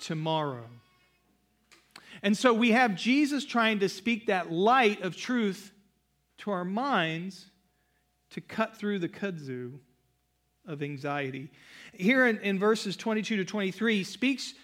tomorrow. 0.00 0.64
And 2.22 2.36
so 2.36 2.52
we 2.52 2.72
have 2.72 2.96
Jesus 2.96 3.44
trying 3.44 3.78
to 3.80 3.88
speak 3.88 4.26
that 4.26 4.50
light 4.50 5.02
of 5.02 5.16
truth 5.16 5.72
to 6.38 6.50
our 6.50 6.64
minds 6.64 7.46
to 8.30 8.40
cut 8.40 8.76
through 8.76 8.98
the 8.98 9.08
kudzu 9.08 9.78
of 10.66 10.82
anxiety. 10.82 11.50
Here 11.92 12.26
in, 12.26 12.38
in 12.38 12.58
verses 12.58 12.96
22 12.96 13.36
to 13.36 13.44
23, 13.44 13.96
he 13.98 14.04
speaks 14.04 14.54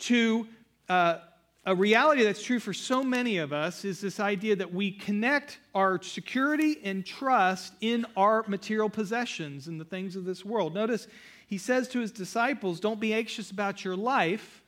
to 0.00 0.46
uh, 0.88 1.18
a 1.66 1.74
reality 1.74 2.22
that's 2.22 2.42
true 2.42 2.60
for 2.60 2.72
so 2.72 3.02
many 3.02 3.38
of 3.38 3.52
us 3.52 3.84
is 3.84 4.00
this 4.00 4.20
idea 4.20 4.54
that 4.54 4.72
we 4.72 4.92
connect 4.92 5.58
our 5.74 6.00
security 6.00 6.78
and 6.84 7.04
trust 7.04 7.74
in 7.80 8.06
our 8.16 8.44
material 8.46 8.88
possessions 8.88 9.66
and 9.66 9.80
the 9.80 9.84
things 9.84 10.14
of 10.14 10.24
this 10.24 10.44
world. 10.44 10.72
Notice 10.72 11.08
he 11.48 11.58
says 11.58 11.88
to 11.88 11.98
his 11.98 12.12
disciples, 12.12 12.78
Don't 12.78 13.00
be 13.00 13.12
anxious 13.12 13.50
about 13.50 13.84
your 13.84 13.96
life, 13.96 14.62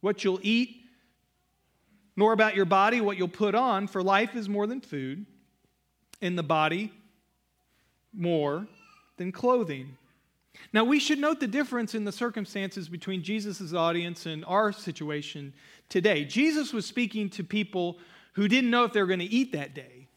what 0.00 0.24
you'll 0.24 0.40
eat, 0.42 0.80
nor 2.16 2.32
about 2.32 2.56
your 2.56 2.64
body, 2.64 3.02
what 3.02 3.18
you'll 3.18 3.28
put 3.28 3.54
on, 3.54 3.86
for 3.86 4.02
life 4.02 4.34
is 4.34 4.48
more 4.48 4.66
than 4.66 4.80
food, 4.80 5.26
and 6.22 6.38
the 6.38 6.42
body 6.42 6.90
more 8.14 8.66
than 9.18 9.30
clothing. 9.30 9.98
Now, 10.72 10.84
we 10.84 11.00
should 11.00 11.18
note 11.18 11.40
the 11.40 11.46
difference 11.46 11.94
in 11.94 12.04
the 12.04 12.12
circumstances 12.12 12.88
between 12.88 13.22
Jesus' 13.22 13.74
audience 13.74 14.26
and 14.26 14.44
our 14.44 14.72
situation 14.72 15.52
today. 15.88 16.24
Jesus 16.24 16.72
was 16.72 16.86
speaking 16.86 17.28
to 17.30 17.44
people 17.44 17.98
who 18.34 18.48
didn't 18.48 18.70
know 18.70 18.84
if 18.84 18.92
they 18.92 19.00
were 19.00 19.06
going 19.06 19.20
to 19.20 19.24
eat 19.24 19.52
that 19.52 19.74
day, 19.74 20.08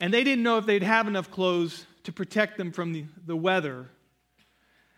and 0.00 0.12
they 0.12 0.24
didn't 0.24 0.42
know 0.42 0.58
if 0.58 0.66
they'd 0.66 0.82
have 0.82 1.06
enough 1.06 1.30
clothes 1.30 1.86
to 2.04 2.12
protect 2.12 2.58
them 2.58 2.72
from 2.72 2.92
the, 2.92 3.04
the 3.26 3.36
weather. 3.36 3.88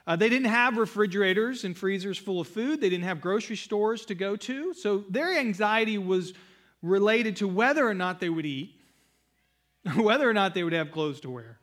Uh, 0.06 0.16
they 0.16 0.28
didn't 0.28 0.48
have 0.48 0.76
refrigerators 0.76 1.64
and 1.64 1.76
freezers 1.76 2.18
full 2.18 2.40
of 2.40 2.48
food, 2.48 2.80
they 2.80 2.88
didn't 2.88 3.04
have 3.04 3.20
grocery 3.20 3.56
stores 3.56 4.04
to 4.06 4.14
go 4.14 4.36
to, 4.36 4.74
so 4.74 5.04
their 5.10 5.38
anxiety 5.38 5.98
was 5.98 6.32
related 6.82 7.36
to 7.36 7.46
whether 7.46 7.86
or 7.86 7.94
not 7.94 8.18
they 8.18 8.28
would 8.28 8.46
eat, 8.46 8.74
whether 9.96 10.28
or 10.28 10.32
not 10.32 10.54
they 10.54 10.64
would 10.64 10.72
have 10.72 10.90
clothes 10.90 11.20
to 11.20 11.30
wear. 11.30 11.58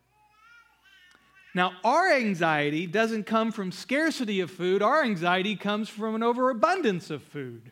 Now, 1.56 1.74
our 1.84 2.12
anxiety 2.12 2.86
doesn't 2.86 3.26
come 3.26 3.52
from 3.52 3.72
scarcity 3.72 4.40
of 4.40 4.52
food, 4.52 4.82
our 4.82 5.04
anxiety 5.04 5.56
comes 5.56 5.90
from 5.90 6.16
an 6.16 6.24
overabundance 6.24 7.10
of 7.10 7.24
food. 7.24 7.72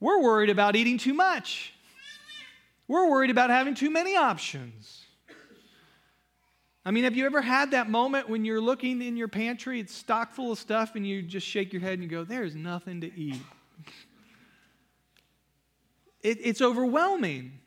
We're 0.00 0.20
worried 0.20 0.50
about 0.50 0.76
eating 0.76 0.98
too 0.98 1.14
much, 1.14 1.74
we're 2.86 3.08
worried 3.08 3.30
about 3.30 3.50
having 3.50 3.74
too 3.74 3.90
many 3.90 4.16
options. 4.16 5.04
I 6.84 6.90
mean, 6.90 7.04
have 7.04 7.14
you 7.14 7.26
ever 7.26 7.42
had 7.42 7.72
that 7.72 7.90
moment 7.90 8.30
when 8.30 8.46
you're 8.46 8.62
looking 8.62 9.02
in 9.02 9.14
your 9.14 9.28
pantry, 9.28 9.78
it's 9.78 9.94
stocked 9.94 10.34
full 10.34 10.52
of 10.52 10.58
stuff, 10.58 10.96
and 10.96 11.06
you 11.06 11.20
just 11.20 11.46
shake 11.46 11.72
your 11.72 11.82
head 11.82 11.94
and 11.94 12.02
you 12.02 12.08
go, 12.08 12.24
There's 12.24 12.54
nothing 12.54 13.02
to 13.02 13.14
eat? 13.14 13.42
It, 16.22 16.38
it's 16.42 16.62
overwhelming. 16.62 17.60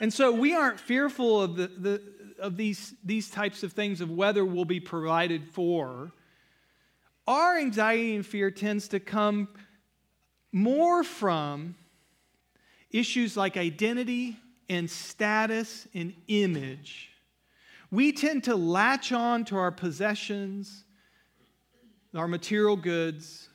And 0.00 0.12
so 0.12 0.32
we 0.32 0.54
aren't 0.54 0.80
fearful 0.80 1.42
of 1.42 1.56
the, 1.56 1.68
the, 1.68 2.02
of 2.40 2.56
these, 2.56 2.94
these 3.04 3.30
types 3.30 3.62
of 3.62 3.72
things 3.72 4.00
of 4.00 4.10
whether 4.10 4.44
we'll 4.44 4.64
be 4.64 4.80
provided 4.80 5.46
for, 5.46 6.12
our 7.26 7.58
anxiety 7.58 8.16
and 8.16 8.26
fear 8.26 8.50
tends 8.50 8.88
to 8.88 9.00
come 9.00 9.48
more 10.52 11.04
from 11.04 11.76
issues 12.90 13.36
like 13.36 13.56
identity 13.56 14.36
and 14.68 14.90
status 14.90 15.86
and 15.94 16.14
image. 16.28 17.10
We 17.90 18.12
tend 18.12 18.44
to 18.44 18.56
latch 18.56 19.12
on 19.12 19.44
to 19.46 19.56
our 19.56 19.72
possessions, 19.72 20.84
our 22.14 22.28
material 22.28 22.76
goods, 22.76 23.48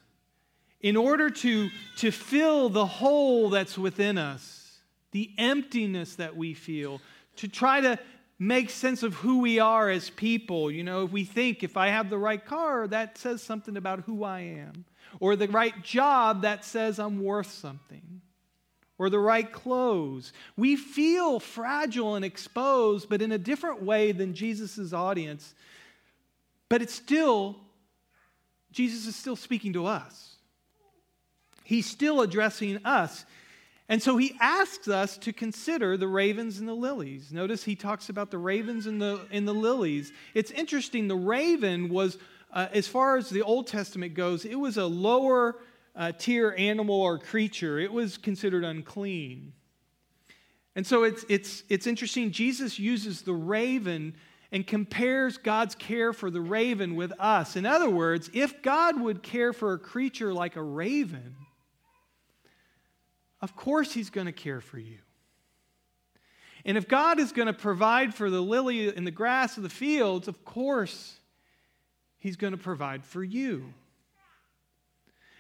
in 0.82 0.96
order 0.96 1.30
to, 1.30 1.70
to 1.98 2.12
fill 2.12 2.70
the 2.70 2.86
hole 2.86 3.50
that's 3.50 3.78
within 3.78 4.18
us, 4.18 4.80
the 5.12 5.32
emptiness 5.38 6.16
that 6.16 6.36
we 6.36 6.54
feel, 6.54 7.02
to 7.38 7.48
try 7.48 7.82
to 7.82 7.98
make 8.38 8.70
sense 8.70 9.04
of 9.04 9.14
who 9.16 9.40
we 9.40 9.60
are 9.60 9.90
as 9.90 10.10
people. 10.10 10.70
You 10.70 10.84
know, 10.84 11.04
if 11.06 11.12
we 11.12 11.24
think 11.24 11.64
if 11.64 11.78
I 11.78 11.88
have 11.88 12.10
the 12.10 12.18
right 12.18 12.44
car, 12.44 12.88
that 12.88 13.18
says 13.18 13.42
something 13.42 13.78
about 13.78 14.02
who 14.02 14.24
I 14.24 14.42
am, 14.42 14.86
or 15.20 15.36
the 15.36 15.48
right 15.48 15.82
job, 15.84 16.42
that 16.42 16.66
says 16.66 17.00
I'm 17.00 17.24
worth 17.24 17.52
something, 17.52 18.22
or 18.98 19.10
the 19.10 19.20
right 19.20 19.52
clothes. 19.52 20.34
We 20.58 20.76
feel 20.76 21.40
fragile 21.40 22.16
and 22.16 22.26
exposed, 22.26 23.10
but 23.10 23.22
in 23.22 23.32
a 23.32 23.38
different 23.38 23.82
way 23.82 24.12
than 24.12 24.34
Jesus' 24.34 24.92
audience. 24.94 25.54
But 26.68 26.82
it's 26.82 26.94
still, 26.94 27.58
Jesus 28.72 29.08
is 29.08 29.16
still 29.16 29.36
speaking 29.36 29.74
to 29.74 29.86
us. 29.86 30.36
He's 31.64 31.86
still 31.86 32.22
addressing 32.22 32.86
us. 32.86 33.26
And 33.88 34.02
so 34.02 34.18
he 34.18 34.36
asks 34.40 34.88
us 34.88 35.18
to 35.20 35.32
consider 35.32 35.96
the 35.96 36.08
ravens 36.08 36.60
and 36.60 36.68
the 36.68 36.74
lilies. 36.74 37.32
Notice 37.32 37.64
he 37.64 37.76
talks 37.76 38.10
about 38.10 38.32
the 38.32 38.38
ravens 38.38 38.88
and 38.88 39.00
the, 39.00 39.22
and 39.32 39.48
the 39.48 39.54
lilies. 39.54 40.12
It's 40.34 40.50
interesting, 40.52 41.08
the 41.08 41.16
raven 41.16 41.90
was, 41.90 42.18
uh, 42.52 42.68
as 42.74 42.88
far 42.88 43.18
as 43.18 43.30
the 43.30 43.44
Old 43.44 43.68
Testament 43.68 44.16
goes, 44.16 44.44
it 44.44 44.56
was 44.56 44.78
a 44.78 44.86
lower 44.86 45.58
uh, 45.96 46.12
tier 46.18 46.56
animal 46.58 47.00
or 47.00 47.20
creature, 47.20 47.80
it 47.80 47.94
was 47.94 48.18
considered 48.18 48.64
unclean. 48.64 49.54
And 50.76 50.86
so 50.86 51.04
it's, 51.04 51.24
it's, 51.30 51.64
it's 51.70 51.88
interesting, 51.88 52.32
Jesus 52.32 52.80
uses 52.80 53.22
the 53.22 53.34
raven 53.34 54.16
and 54.52 54.66
compares 54.66 55.38
God's 55.38 55.76
care 55.76 56.12
for 56.12 56.30
the 56.30 56.42
raven 56.42 56.96
with 56.96 57.14
us. 57.20 57.56
In 57.56 57.66
other 57.66 57.90
words, 57.90 58.30
if 58.34 58.62
God 58.62 59.00
would 59.00 59.22
care 59.22 59.54
for 59.54 59.74
a 59.74 59.80
creature 59.80 60.34
like 60.34 60.56
a 60.56 60.64
raven, 60.64 61.36
of 63.46 63.56
course 63.56 63.94
He's 63.94 64.10
going 64.10 64.26
to 64.26 64.34
care 64.34 64.60
for 64.60 64.80
you. 64.80 64.98
And 66.66 66.78
if 66.78 66.88
God 66.88 67.20
is 67.20 67.32
going 67.32 67.46
to 67.46 67.54
provide 67.54 68.16
for 68.16 68.32
the 68.32 68.42
lily 68.42 68.88
in 68.88 69.06
the 69.06 69.12
grass 69.12 69.56
of 69.56 69.62
the 69.62 69.70
fields, 69.70 70.28
of 70.28 70.44
course 70.44 71.20
He's 72.18 72.36
going 72.36 72.54
to 72.54 72.58
provide 72.58 73.06
for 73.06 73.24
you. 73.24 73.72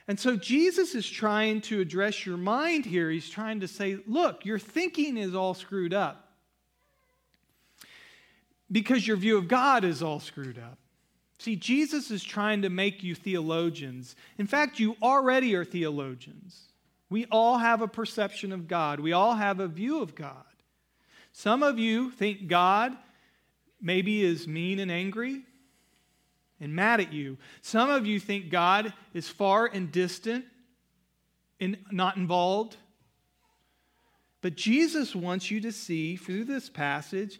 And 0.07 0.19
so 0.19 0.35
Jesus 0.35 0.93
is 0.93 1.09
trying 1.09 1.61
to 1.61 1.81
address 1.81 2.27
your 2.27 2.37
mind 2.37 2.85
here. 2.85 3.09
He's 3.09 3.27
trying 3.27 3.61
to 3.61 3.67
say, 3.67 3.97
look, 4.05 4.45
your 4.45 4.59
thinking 4.59 5.17
is 5.17 5.33
all 5.33 5.55
screwed 5.55 5.95
up 5.95 6.29
because 8.71 9.07
your 9.07 9.17
view 9.17 9.35
of 9.35 9.47
God 9.47 9.83
is 9.83 10.03
all 10.03 10.19
screwed 10.19 10.59
up. 10.59 10.77
See, 11.39 11.55
Jesus 11.55 12.11
is 12.11 12.23
trying 12.23 12.61
to 12.61 12.69
make 12.69 13.01
you 13.01 13.15
theologians. 13.15 14.15
In 14.37 14.45
fact, 14.45 14.79
you 14.79 14.95
already 15.01 15.55
are 15.55 15.65
theologians. 15.65 16.65
We 17.15 17.27
all 17.31 17.59
have 17.59 17.81
a 17.81 17.87
perception 17.87 18.51
of 18.51 18.67
God, 18.67 18.99
we 18.99 19.13
all 19.13 19.35
have 19.35 19.61
a 19.61 19.69
view 19.69 20.01
of 20.01 20.15
God. 20.15 20.43
Some 21.31 21.63
of 21.63 21.79
you 21.79 22.11
think 22.11 22.49
God 22.49 22.91
maybe 23.79 24.21
is 24.21 24.49
mean 24.49 24.79
and 24.79 24.91
angry 24.91 25.43
and 26.59 26.75
mad 26.75 26.99
at 26.99 27.13
you. 27.13 27.37
Some 27.61 27.89
of 27.89 28.05
you 28.05 28.19
think 28.19 28.49
God 28.49 28.91
is 29.13 29.29
far 29.29 29.65
and 29.65 29.93
distant 29.93 30.43
and 31.61 31.77
not 31.89 32.17
involved. 32.17 32.75
But 34.41 34.57
Jesus 34.57 35.15
wants 35.15 35.49
you 35.49 35.61
to 35.61 35.71
see 35.71 36.17
through 36.17 36.43
this 36.43 36.69
passage, 36.69 37.39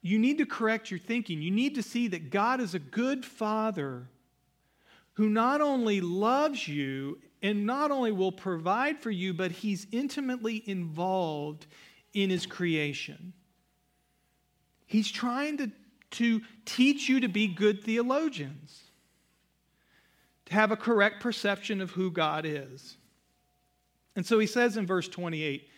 you 0.00 0.18
need 0.18 0.38
to 0.38 0.46
correct 0.46 0.90
your 0.90 0.98
thinking. 0.98 1.42
You 1.42 1.50
need 1.50 1.74
to 1.74 1.82
see 1.82 2.08
that 2.08 2.30
God 2.30 2.62
is 2.62 2.74
a 2.74 2.78
good 2.78 3.22
father 3.22 4.08
who 5.12 5.28
not 5.28 5.60
only 5.60 6.00
loves 6.00 6.66
you 6.66 7.18
and 7.44 7.66
not 7.66 7.90
only 7.90 8.10
will 8.10 8.32
provide 8.32 8.98
for 8.98 9.10
you, 9.10 9.34
but 9.34 9.52
he's 9.52 9.86
intimately 9.92 10.62
involved 10.64 11.66
in 12.14 12.30
his 12.30 12.46
creation. 12.46 13.34
He's 14.86 15.10
trying 15.10 15.58
to, 15.58 15.70
to 16.12 16.40
teach 16.64 17.06
you 17.06 17.20
to 17.20 17.28
be 17.28 17.46
good 17.46 17.84
theologians, 17.84 18.84
to 20.46 20.54
have 20.54 20.70
a 20.70 20.76
correct 20.76 21.20
perception 21.20 21.82
of 21.82 21.90
who 21.90 22.10
God 22.10 22.46
is. 22.46 22.96
And 24.16 24.24
so 24.24 24.38
he 24.38 24.46
says 24.46 24.78
in 24.78 24.86
verse 24.86 25.06
28 25.08 25.68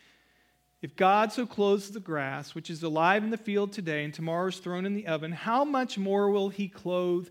If 0.83 0.95
God 0.95 1.33
so 1.33 1.47
clothes 1.47 1.91
the 1.91 1.99
grass, 1.99 2.55
which 2.55 2.71
is 2.71 2.85
alive 2.85 3.25
in 3.25 3.31
the 3.31 3.37
field 3.37 3.73
today 3.73 4.05
and 4.05 4.15
tomorrow 4.15 4.47
is 4.47 4.59
thrown 4.59 4.87
in 4.87 4.95
the 4.95 5.09
oven, 5.09 5.33
how 5.33 5.65
much 5.65 5.99
more 5.99 6.31
will 6.31 6.49
he 6.49 6.69
clothe 6.69 7.29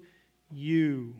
you? 0.52 1.16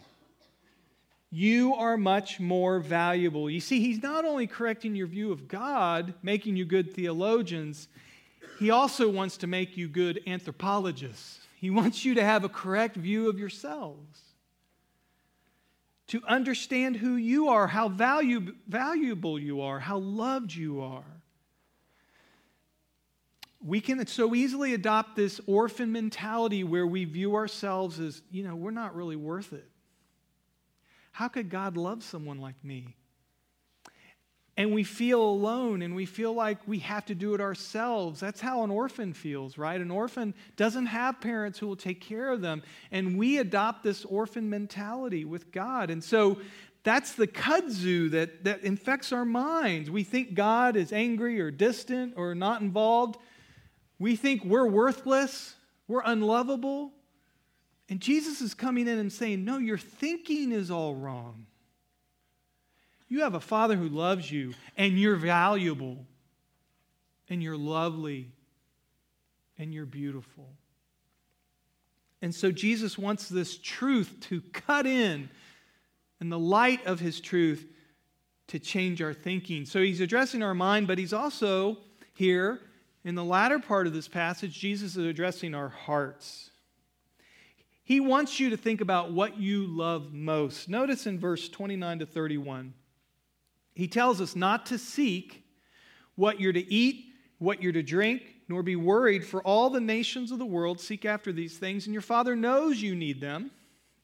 You 1.38 1.76
are 1.76 1.98
much 1.98 2.40
more 2.40 2.80
valuable. 2.80 3.50
You 3.50 3.60
see, 3.60 3.82
he's 3.82 4.02
not 4.02 4.24
only 4.24 4.48
correcting 4.48 4.96
your 4.96 5.08
view 5.08 5.34
of 5.34 5.50
God, 5.50 6.14
making 6.24 6.56
you 6.56 6.64
good 6.64 6.94
theologians, 6.94 7.90
he 8.58 8.70
also 8.70 9.10
wants 9.10 9.36
to 9.40 9.48
make 9.48 9.76
you 9.76 9.90
good 9.90 10.22
anthropologists. 10.28 11.42
He 11.60 11.70
wants 11.70 12.06
you 12.06 12.14
to 12.14 12.24
have 12.24 12.46
a 12.46 12.50
correct 12.50 12.96
view 12.96 13.28
of 13.28 13.38
yourselves, 13.38 14.22
to 16.08 16.22
understand 16.26 16.96
who 16.96 17.18
you 17.18 17.50
are, 17.50 17.68
how 17.68 17.90
valu- 17.90 18.56
valuable 18.70 19.38
you 19.38 19.60
are, 19.60 19.82
how 19.82 19.98
loved 19.98 20.54
you 20.54 20.80
are. 20.80 21.20
We 23.62 23.82
can 23.82 24.08
so 24.08 24.34
easily 24.34 24.74
adopt 24.74 25.18
this 25.18 25.42
orphan 25.48 25.92
mentality 25.92 26.64
where 26.64 26.88
we 26.88 27.04
view 27.04 27.36
ourselves 27.36 28.00
as, 28.00 28.22
you 28.32 28.48
know, 28.48 28.56
we're 28.56 28.72
not 28.72 28.96
really 28.96 29.18
worth 29.18 29.52
it. 29.52 29.70
How 31.16 31.30
could 31.30 31.50
God 31.50 31.78
love 31.78 32.04
someone 32.04 32.40
like 32.40 32.62
me? 32.64 32.96
and 34.58 34.74
we 34.74 34.84
feel 34.84 35.22
alone 35.22 35.82
and 35.82 35.96
we 35.96 36.06
feel 36.06 36.34
like 36.34 36.66
we 36.66 36.80
have 36.80 37.06
to 37.06 37.16
do 37.16 37.34
it 37.34 37.42
ourselves. 37.42 38.22
That's 38.22 38.40
how 38.40 38.64
an 38.64 38.72
orphan 38.72 39.14
feels, 39.14 39.58
right? 39.58 39.80
An 39.80 39.92
orphan 39.92 40.34
doesn't 40.56 40.86
have 40.86 41.20
parents 41.20 41.60
who 41.60 41.68
will 41.68 41.76
take 41.76 42.00
care 42.00 42.32
of 42.32 42.40
them. 42.40 42.64
And 42.92 43.18
we 43.18 43.38
adopt 43.38 43.84
this 43.84 44.06
orphan 44.06 44.50
mentality 44.50 45.26
with 45.26 45.52
God. 45.52 45.90
And 45.90 46.02
so 46.02 46.40
that's 46.84 47.14
the 47.14 47.28
kudzu 47.28 48.12
that, 48.12 48.46
that 48.46 48.64
infects 48.64 49.12
our 49.12 49.26
minds. 49.26 49.92
We 49.92 50.04
think 50.04 50.36
God 50.36 50.78
is 50.78 50.94
angry 50.94 51.42
or 51.42 51.52
distant 51.52 52.14
or 52.16 52.34
not 52.34 52.62
involved. 52.62 53.18
We 54.00 54.16
think 54.16 54.46
we're 54.46 54.68
worthless, 54.68 55.56
we're 55.88 56.04
unlovable. 56.06 56.94
And 57.90 58.00
Jesus 58.00 58.42
is 58.42 58.54
coming 58.54 58.88
in 58.88 58.98
and 58.98 59.12
saying, 59.12 59.44
No, 59.44 59.58
your 59.58 59.78
thinking 59.78 60.52
is 60.52 60.72
all 60.72 60.96
wrong. 60.96 61.46
You 63.08 63.22
have 63.22 63.36
a 63.36 63.40
father 63.40 63.76
who 63.76 63.88
loves 63.88 64.32
you, 64.32 64.54
and 64.76 65.00
you're 65.00 65.16
valuable, 65.16 66.06
and 67.30 67.44
you're 67.44 67.58
lovely, 67.58 68.32
and 69.60 69.74
you're 69.74 69.86
beautiful. 69.86 70.50
And 72.22 72.34
so 72.34 72.52
Jesus 72.52 72.98
wants 72.98 73.30
this 73.30 73.58
truth 73.58 74.18
to 74.30 74.42
cut 74.54 74.88
in, 74.88 75.30
and 76.20 76.32
the 76.32 76.40
light 76.40 76.86
of 76.88 77.00
his 77.00 77.22
truth 77.22 77.68
to 78.48 78.58
change 78.58 79.02
our 79.02 79.14
thinking. 79.14 79.66
So 79.66 79.82
he's 79.82 80.02
addressing 80.02 80.42
our 80.42 80.56
mind, 80.56 80.88
but 80.88 80.98
he's 80.98 81.14
also 81.14 81.78
here 82.16 82.60
in 83.06 83.14
the 83.14 83.24
latter 83.24 83.60
part 83.60 83.86
of 83.86 83.94
this 83.94 84.08
passage, 84.08 84.60
Jesus 84.60 84.98
is 84.98 85.06
addressing 85.06 85.54
our 85.54 85.70
hearts. 85.70 86.50
He 87.86 88.00
wants 88.00 88.40
you 88.40 88.50
to 88.50 88.58
think 88.58 88.82
about 88.82 89.12
what 89.12 89.38
you 89.38 89.68
love 89.68 90.12
most. 90.12 90.68
Notice 90.68 91.06
in 91.06 91.20
verse 91.20 91.48
29 91.48 92.00
to 92.00 92.06
31. 92.08 92.74
He 93.76 93.88
tells 93.88 94.20
us 94.20 94.36
not 94.36 94.66
to 94.68 94.80
seek 94.80 95.44
what 96.16 96.42
you're 96.42 96.52
to 96.52 96.74
eat, 96.74 97.06
what 97.38 97.62
you're 97.62 97.72
to 97.74 97.84
drink, 97.84 98.24
nor 98.50 98.64
be 98.64 98.76
worried, 98.76 99.24
for 99.24 99.40
all 99.44 99.70
the 99.70 99.80
nations 99.80 100.32
of 100.32 100.40
the 100.40 100.46
world 100.46 100.80
seek 100.80 101.06
after 101.06 101.32
these 101.32 101.60
things, 101.60 101.86
and 101.86 101.94
your 101.94 102.02
Father 102.02 102.36
knows 102.36 102.82
you 102.82 102.96
need 102.96 103.22
them. 103.22 103.52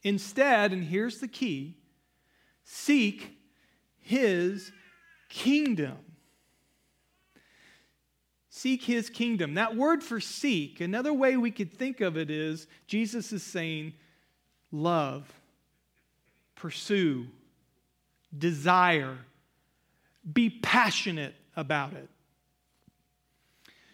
Instead, 0.03 0.73
and 0.73 0.83
here's 0.83 1.19
the 1.19 1.27
key 1.27 1.75
seek 2.63 3.35
His 3.97 4.71
kingdom. 5.27 5.97
Seek 8.53 8.83
His 8.83 9.09
kingdom. 9.09 9.55
That 9.55 9.75
word 9.75 10.03
for 10.03 10.19
seek, 10.19 10.81
another 10.81 11.13
way 11.13 11.37
we 11.37 11.49
could 11.49 11.73
think 11.73 12.01
of 12.01 12.17
it 12.17 12.29
is 12.29 12.67
Jesus 12.85 13.31
is 13.31 13.41
saying, 13.41 13.93
love, 14.71 15.31
pursue, 16.55 17.27
desire 18.37 19.17
be 20.33 20.49
passionate 20.49 21.35
about 21.55 21.93
it. 21.93 22.09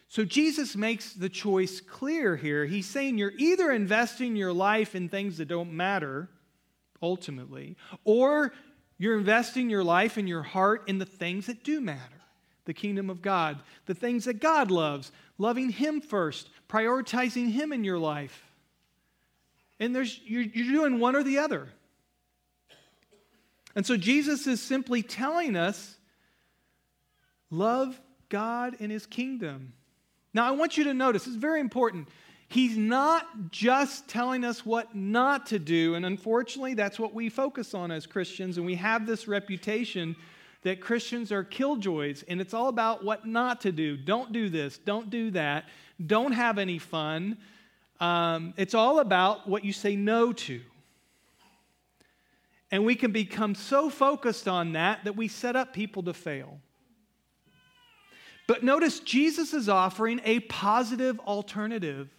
So 0.10 0.24
Jesus 0.24 0.76
makes 0.76 1.13
the 1.13 1.30
choice 1.30 1.82
clear 1.82 2.36
here. 2.36 2.65
He's 2.65 2.86
saying 2.86 3.17
you're 3.17 3.34
either 3.38 3.72
investing 3.72 4.36
your 4.36 4.54
life 4.54 4.96
in 4.96 5.10
things 5.10 5.38
that 5.38 5.48
don't 5.48 5.74
matter, 5.74 6.30
ultimately, 7.02 7.76
or 8.04 8.54
you're 8.98 9.17
investing 9.17 9.70
your 9.70 9.84
life 9.84 10.17
and 10.17 10.28
your 10.28 10.43
heart 10.43 10.84
in 10.88 10.98
the 10.98 11.06
things 11.06 11.46
that 11.48 11.63
do 11.63 11.82
matter 11.82 12.17
the 12.68 12.74
kingdom 12.76 13.10
of 13.10 13.24
God, 13.24 13.60
the 13.88 13.96
things 13.96 14.26
that 14.26 14.40
God 14.40 14.70
loves, 14.70 15.12
loving 15.40 15.72
Him 15.72 16.00
first, 16.00 16.50
prioritizing 16.70 17.52
Him 17.52 17.74
in 17.74 17.84
your 17.84 17.98
life. 17.98 18.44
And 19.80 19.96
there's, 19.96 20.20
you're, 20.24 20.44
you're 20.44 20.72
doing 20.72 21.00
one 21.00 21.16
or 21.16 21.24
the 21.24 21.40
other. 21.40 21.70
And 23.76 23.86
so 23.86 23.98
Jesus 23.98 24.46
is 24.46 24.62
simply 24.62 25.02
telling 25.02 25.56
us 25.56 25.98
Love 27.50 28.00
God 28.30 28.76
and 28.80 28.92
His 28.92 29.06
kingdom. 29.06 29.74
Now, 30.34 30.48
I 30.48 30.52
want 30.52 30.78
you 30.78 30.84
to 30.86 30.94
notice, 30.94 31.28
it's 31.28 31.36
very 31.36 31.60
important. 31.60 32.10
He's 32.50 32.78
not 32.78 33.52
just 33.52 34.08
telling 34.08 34.44
us 34.44 34.66
what 34.66 34.96
not 34.96 35.48
to 35.48 35.60
do, 35.60 35.96
and 35.96 36.06
unfortunately, 36.06 36.74
that's 36.74 37.00
what 37.00 37.14
we 37.14 37.30
focus 37.30 37.74
on 37.74 37.92
as 37.92 38.06
Christians, 38.06 38.58
and 38.58 38.66
we 38.66 38.76
have 38.76 39.06
this 39.06 39.28
reputation 39.28 40.16
that 40.68 40.82
Christians 40.82 41.32
are 41.32 41.46
killjoys, 41.46 42.26
and 42.28 42.42
it's 42.42 42.54
all 42.54 42.68
about 42.68 43.02
what 43.02 43.26
not 43.26 43.62
to 43.62 43.72
do. 43.72 43.96
Don't 43.96 44.34
do 44.34 44.50
this, 44.50 44.78
don't 44.78 45.10
do 45.10 45.32
that, 45.32 45.64
don't 46.06 46.34
have 46.34 46.58
any 46.58 46.78
fun. 46.78 47.38
Um, 48.02 48.54
it's 48.58 48.74
all 48.74 49.00
about 49.00 49.48
what 49.48 49.64
you 49.64 49.72
say 49.72 49.96
no 49.96 50.34
to. 50.34 50.60
And 52.70 52.84
we 52.84 52.96
can 52.96 53.14
become 53.14 53.56
so 53.56 53.90
focused 53.90 54.50
on 54.50 54.74
that 54.74 55.06
that 55.06 55.16
we 55.16 55.30
set 55.30 55.56
up 55.56 55.74
people 55.74 56.04
to 56.04 56.14
fail. 56.14 56.60
But 58.46 58.62
notice 58.62 59.00
Jesus 59.00 59.54
is 59.54 59.70
offering 59.70 60.20
a 60.26 60.42
positive 60.42 61.18
alternative 61.22 62.10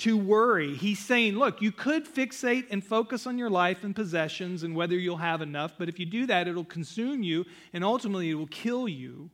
to 0.00 0.16
worry. 0.16 0.74
He's 0.74 0.98
saying, 0.98 1.34
look, 1.34 1.60
you 1.60 1.72
could 1.72 2.06
fixate 2.06 2.66
and 2.70 2.82
focus 2.82 3.26
on 3.26 3.36
your 3.36 3.50
life 3.50 3.84
and 3.84 3.94
possessions 3.94 4.62
and 4.62 4.74
whether 4.74 4.96
you'll 4.96 5.18
have 5.18 5.42
enough, 5.42 5.74
but 5.78 5.88
if 5.88 5.98
you 5.98 6.06
do 6.06 6.26
that, 6.26 6.48
it'll 6.48 6.64
consume 6.64 7.22
you 7.22 7.44
and 7.72 7.84
ultimately 7.84 8.30
it 8.30 8.34
will 8.34 8.46
kill 8.46 8.88
you 8.88 9.30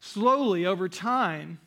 slowly 0.00 0.64
over 0.64 0.88
time. 0.88 1.60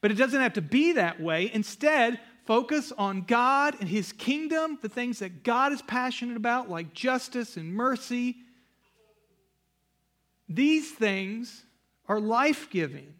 But 0.00 0.12
it 0.12 0.14
doesn't 0.14 0.40
have 0.40 0.52
to 0.54 0.62
be 0.62 0.92
that 0.92 1.20
way. 1.20 1.50
Instead, 1.52 2.20
focus 2.44 2.92
on 2.96 3.22
God 3.22 3.74
and 3.80 3.88
His 3.88 4.12
kingdom, 4.12 4.78
the 4.80 4.88
things 4.88 5.18
that 5.18 5.42
God 5.42 5.72
is 5.72 5.82
passionate 5.82 6.36
about, 6.36 6.70
like 6.70 6.94
justice 6.94 7.56
and 7.56 7.74
mercy. 7.74 8.36
These 10.48 10.92
things 10.92 11.64
are 12.06 12.20
life 12.20 12.70
giving. 12.70 13.14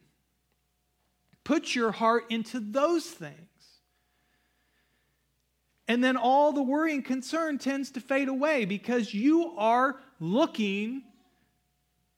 Put 1.42 1.74
your 1.74 1.90
heart 1.90 2.26
into 2.30 2.60
those 2.60 3.06
things. 3.06 3.34
And 5.88 6.04
then 6.04 6.18
all 6.18 6.52
the 6.52 6.62
worry 6.62 6.92
and 6.92 7.04
concern 7.04 7.56
tends 7.56 7.90
to 7.92 8.00
fade 8.00 8.28
away 8.28 8.66
because 8.66 9.14
you 9.14 9.54
are 9.56 9.96
looking 10.20 11.02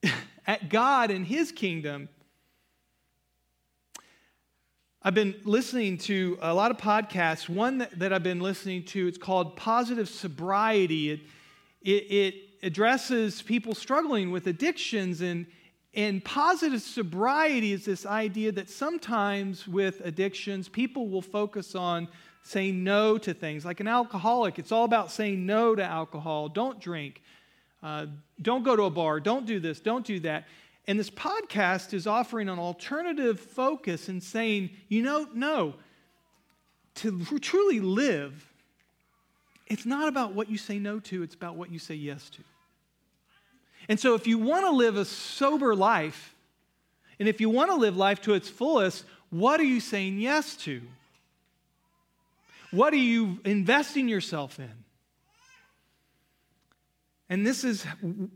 at 0.46 0.68
God 0.68 1.12
and 1.12 1.24
His 1.24 1.52
kingdom. 1.52 2.08
I've 5.02 5.14
been 5.14 5.36
listening 5.44 5.98
to 5.98 6.36
a 6.42 6.52
lot 6.52 6.72
of 6.72 6.76
podcasts. 6.76 7.48
One 7.48 7.78
that, 7.78 7.96
that 8.00 8.12
I've 8.12 8.24
been 8.24 8.40
listening 8.40 8.84
to, 8.86 9.06
it's 9.06 9.16
called 9.16 9.56
Positive 9.56 10.08
Sobriety. 10.08 11.12
It, 11.12 11.20
it, 11.80 12.12
it 12.12 12.34
addresses 12.62 13.40
people 13.40 13.74
struggling 13.74 14.30
with 14.30 14.46
addictions 14.46 15.20
and 15.20 15.46
and 15.92 16.24
positive 16.24 16.82
sobriety 16.82 17.72
is 17.72 17.84
this 17.84 18.06
idea 18.06 18.52
that 18.52 18.70
sometimes 18.70 19.66
with 19.66 20.00
addictions, 20.04 20.68
people 20.68 21.08
will 21.08 21.22
focus 21.22 21.74
on 21.74 22.06
saying 22.42 22.82
no 22.82 23.18
to 23.18 23.34
things. 23.34 23.64
Like 23.64 23.80
an 23.80 23.88
alcoholic, 23.88 24.58
it's 24.58 24.72
all 24.72 24.84
about 24.84 25.10
saying 25.10 25.44
no 25.46 25.74
to 25.74 25.84
alcohol. 25.84 26.48
Don't 26.48 26.80
drink. 26.80 27.22
Uh, 27.82 28.06
don't 28.40 28.62
go 28.62 28.76
to 28.76 28.82
a 28.84 28.90
bar. 28.90 29.20
Don't 29.20 29.46
do 29.46 29.60
this. 29.60 29.80
Don't 29.80 30.04
do 30.04 30.20
that. 30.20 30.46
And 30.86 30.98
this 30.98 31.10
podcast 31.10 31.94
is 31.94 32.06
offering 32.06 32.48
an 32.48 32.58
alternative 32.58 33.38
focus 33.38 34.08
and 34.08 34.22
saying, 34.22 34.70
you 34.88 35.02
know, 35.02 35.28
no, 35.32 35.74
to 36.96 37.24
truly 37.38 37.80
live, 37.80 38.50
it's 39.66 39.86
not 39.86 40.08
about 40.08 40.34
what 40.34 40.50
you 40.50 40.58
say 40.58 40.78
no 40.78 40.98
to, 41.00 41.22
it's 41.22 41.34
about 41.34 41.54
what 41.56 41.70
you 41.70 41.78
say 41.78 41.94
yes 41.94 42.28
to. 42.30 42.42
And 43.88 43.98
so, 43.98 44.14
if 44.14 44.26
you 44.26 44.38
want 44.38 44.64
to 44.64 44.70
live 44.70 44.96
a 44.96 45.04
sober 45.04 45.74
life, 45.74 46.34
and 47.18 47.28
if 47.28 47.40
you 47.40 47.50
want 47.50 47.70
to 47.70 47.76
live 47.76 47.96
life 47.96 48.20
to 48.22 48.34
its 48.34 48.48
fullest, 48.48 49.04
what 49.30 49.60
are 49.60 49.64
you 49.64 49.80
saying 49.80 50.18
yes 50.18 50.56
to? 50.56 50.82
What 52.70 52.92
are 52.92 52.96
you 52.96 53.40
investing 53.44 54.08
yourself 54.08 54.58
in? 54.58 54.84
And 57.28 57.46
this 57.46 57.64
is 57.64 57.84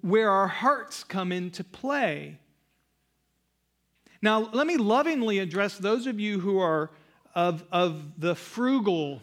where 0.02 0.30
our 0.30 0.46
hearts 0.46 1.04
come 1.04 1.32
into 1.32 1.64
play. 1.64 2.38
Now, 4.22 4.48
let 4.52 4.66
me 4.66 4.76
lovingly 4.76 5.40
address 5.40 5.76
those 5.76 6.06
of 6.06 6.20
you 6.20 6.40
who 6.40 6.58
are 6.58 6.90
of, 7.34 7.64
of 7.72 8.20
the 8.20 8.34
frugal 8.34 9.20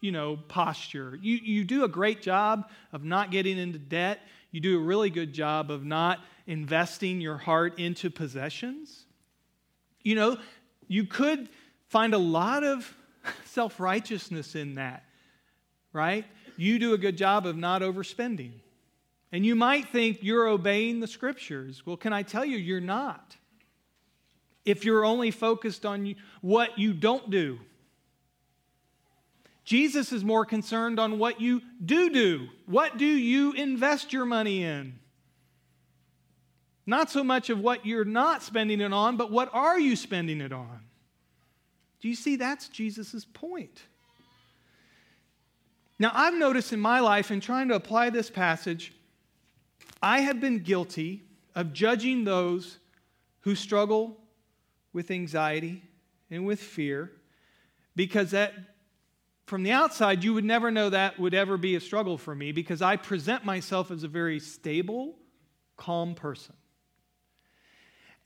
you 0.00 0.12
know, 0.12 0.36
posture. 0.48 1.18
You, 1.20 1.36
you 1.36 1.64
do 1.64 1.84
a 1.84 1.88
great 1.88 2.22
job 2.22 2.70
of 2.92 3.04
not 3.04 3.30
getting 3.30 3.58
into 3.58 3.78
debt. 3.78 4.20
You 4.52 4.60
do 4.60 4.78
a 4.78 4.80
really 4.80 5.10
good 5.10 5.32
job 5.32 5.70
of 5.70 5.84
not 5.84 6.20
investing 6.46 7.20
your 7.20 7.36
heart 7.36 7.78
into 7.78 8.10
possessions. 8.10 9.04
You 10.02 10.14
know, 10.14 10.38
you 10.86 11.04
could 11.04 11.48
find 11.88 12.14
a 12.14 12.18
lot 12.18 12.62
of 12.64 12.94
self 13.44 13.80
righteousness 13.80 14.54
in 14.54 14.74
that, 14.74 15.04
right? 15.92 16.24
You 16.56 16.78
do 16.78 16.94
a 16.94 16.98
good 16.98 17.16
job 17.16 17.46
of 17.46 17.56
not 17.56 17.82
overspending. 17.82 18.52
And 19.30 19.44
you 19.44 19.54
might 19.54 19.88
think 19.88 20.22
you're 20.22 20.48
obeying 20.48 21.00
the 21.00 21.06
scriptures. 21.06 21.84
Well, 21.84 21.96
can 21.96 22.12
I 22.12 22.22
tell 22.22 22.44
you, 22.44 22.56
you're 22.56 22.80
not. 22.80 23.36
If 24.64 24.84
you're 24.84 25.04
only 25.04 25.30
focused 25.30 25.84
on 25.84 26.14
what 26.40 26.78
you 26.78 26.92
don't 26.92 27.30
do, 27.30 27.58
Jesus 29.64 30.12
is 30.12 30.24
more 30.24 30.46
concerned 30.46 30.98
on 30.98 31.18
what 31.18 31.42
you 31.42 31.60
do 31.84 32.08
do. 32.08 32.48
What 32.64 32.96
do 32.96 33.04
you 33.04 33.52
invest 33.52 34.14
your 34.14 34.24
money 34.24 34.64
in? 34.64 34.98
Not 36.86 37.10
so 37.10 37.22
much 37.22 37.50
of 37.50 37.60
what 37.60 37.84
you're 37.84 38.06
not 38.06 38.42
spending 38.42 38.80
it 38.80 38.94
on, 38.94 39.18
but 39.18 39.30
what 39.30 39.50
are 39.52 39.78
you 39.78 39.94
spending 39.94 40.40
it 40.40 40.54
on? 40.54 40.80
Do 42.00 42.08
you 42.08 42.14
see 42.14 42.36
that's 42.36 42.68
Jesus' 42.68 43.26
point? 43.32 43.82
Now, 45.98 46.12
I've 46.14 46.34
noticed 46.34 46.72
in 46.72 46.80
my 46.80 47.00
life, 47.00 47.30
in 47.30 47.40
trying 47.40 47.68
to 47.68 47.74
apply 47.74 48.10
this 48.10 48.30
passage, 48.30 48.92
I 50.00 50.20
have 50.20 50.40
been 50.40 50.60
guilty 50.60 51.24
of 51.56 51.72
judging 51.72 52.24
those 52.24 52.78
who 53.40 53.54
struggle 53.56 54.16
with 54.92 55.10
anxiety 55.10 55.82
and 56.30 56.46
with 56.46 56.60
fear 56.60 57.10
because 57.96 58.30
that 58.30 58.54
from 59.46 59.62
the 59.62 59.72
outside, 59.72 60.22
you 60.22 60.34
would 60.34 60.44
never 60.44 60.70
know 60.70 60.90
that 60.90 61.18
would 61.18 61.32
ever 61.32 61.56
be 61.56 61.74
a 61.74 61.80
struggle 61.80 62.18
for 62.18 62.34
me 62.34 62.52
because 62.52 62.82
I 62.82 62.96
present 62.96 63.46
myself 63.46 63.90
as 63.90 64.02
a 64.02 64.08
very 64.08 64.38
stable, 64.38 65.16
calm 65.78 66.14
person. 66.14 66.54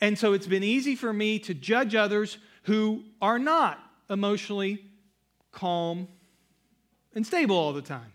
And 0.00 0.18
so 0.18 0.32
it's 0.32 0.48
been 0.48 0.64
easy 0.64 0.96
for 0.96 1.12
me 1.12 1.38
to 1.38 1.54
judge 1.54 1.94
others 1.94 2.38
who 2.62 3.02
are 3.20 3.38
not 3.38 3.78
emotionally 4.08 4.84
calm 5.50 6.08
and 7.14 7.26
stable 7.26 7.56
all 7.56 7.72
the 7.72 7.82
time. 7.82 8.12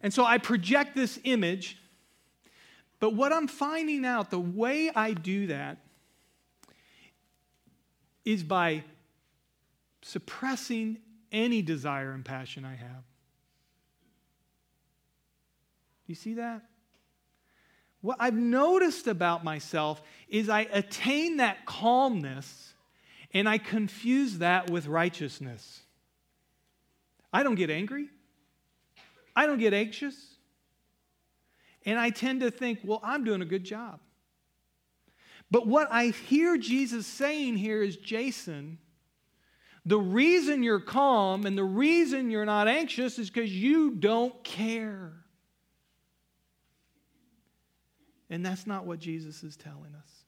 And 0.00 0.12
so 0.12 0.24
I 0.24 0.38
project 0.38 0.96
this 0.96 1.18
image, 1.24 1.78
but 3.00 3.14
what 3.14 3.32
I'm 3.32 3.46
finding 3.46 4.04
out, 4.04 4.30
the 4.30 4.40
way 4.40 4.90
I 4.94 5.12
do 5.12 5.46
that 5.46 5.78
is 8.24 8.42
by 8.42 8.84
suppressing 10.02 10.98
any 11.30 11.62
desire 11.62 12.12
and 12.12 12.24
passion 12.24 12.64
I 12.64 12.74
have. 12.74 13.04
You 16.06 16.14
see 16.14 16.34
that? 16.34 16.62
What 18.00 18.16
I've 18.18 18.34
noticed 18.34 19.06
about 19.06 19.44
myself 19.44 20.02
is 20.28 20.48
I 20.48 20.62
attain 20.72 21.36
that 21.36 21.64
calmness 21.64 22.71
and 23.34 23.48
I 23.48 23.58
confuse 23.58 24.38
that 24.38 24.70
with 24.70 24.86
righteousness. 24.86 25.82
I 27.32 27.42
don't 27.42 27.54
get 27.54 27.70
angry. 27.70 28.08
I 29.34 29.46
don't 29.46 29.58
get 29.58 29.72
anxious. 29.72 30.14
And 31.84 31.98
I 31.98 32.10
tend 32.10 32.40
to 32.40 32.50
think, 32.50 32.80
well, 32.84 33.00
I'm 33.02 33.24
doing 33.24 33.42
a 33.42 33.46
good 33.46 33.64
job. 33.64 34.00
But 35.50 35.66
what 35.66 35.88
I 35.90 36.06
hear 36.06 36.56
Jesus 36.56 37.06
saying 37.06 37.56
here 37.56 37.82
is, 37.82 37.96
Jason, 37.96 38.78
the 39.84 39.98
reason 39.98 40.62
you're 40.62 40.80
calm 40.80 41.44
and 41.44 41.58
the 41.58 41.64
reason 41.64 42.30
you're 42.30 42.46
not 42.46 42.68
anxious 42.68 43.18
is 43.18 43.30
because 43.30 43.52
you 43.52 43.90
don't 43.90 44.42
care. 44.44 45.12
And 48.30 48.46
that's 48.46 48.66
not 48.66 48.86
what 48.86 48.98
Jesus 48.98 49.42
is 49.42 49.56
telling 49.56 49.94
us. 49.94 50.21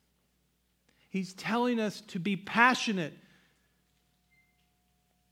He's 1.14 1.33
telling 1.33 1.79
us 1.79 2.00
to 2.09 2.18
be 2.18 2.35
passionate, 2.35 3.12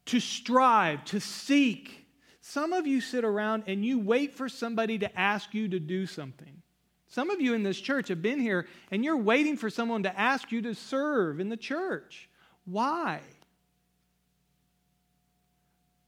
to 0.07 0.21
strive, 0.21 1.05
to 1.07 1.19
seek. 1.19 2.07
Some 2.41 2.73
of 2.73 2.87
you 2.87 3.01
sit 3.01 3.25
around 3.25 3.65
and 3.67 3.85
you 3.85 3.99
wait 3.99 4.33
for 4.33 4.49
somebody 4.49 4.97
to 5.01 5.19
ask 5.19 5.53
you 5.55 5.67
to 5.67 5.81
do 5.81 6.07
something. 6.07 6.63
Some 7.09 7.31
of 7.31 7.41
you 7.41 7.55
in 7.55 7.65
this 7.65 7.81
church 7.81 8.07
have 8.11 8.23
been 8.23 8.39
here 8.39 8.69
and 8.93 9.05
you're 9.05 9.17
waiting 9.17 9.57
for 9.57 9.71
someone 9.71 10.05
to 10.05 10.17
ask 10.17 10.53
you 10.53 10.63
to 10.63 10.75
serve 10.77 11.41
in 11.41 11.49
the 11.49 11.57
church. 11.57 12.29
Why? 12.65 13.19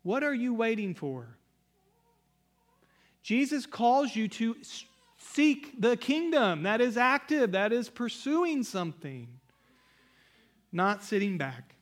What 0.04 0.22
are 0.22 0.34
you 0.34 0.54
waiting 0.54 0.94
for? 0.94 1.36
Jesus 3.24 3.66
calls 3.66 4.14
you 4.14 4.28
to 4.28 4.54
seek 5.18 5.80
the 5.80 5.96
kingdom. 5.96 6.62
That 6.62 6.80
is 6.80 6.96
active, 6.96 7.50
that 7.50 7.72
is 7.72 7.88
pursuing 7.88 8.62
something, 8.62 9.26
not 10.74 11.02
sitting 11.02 11.38
back. 11.38 11.74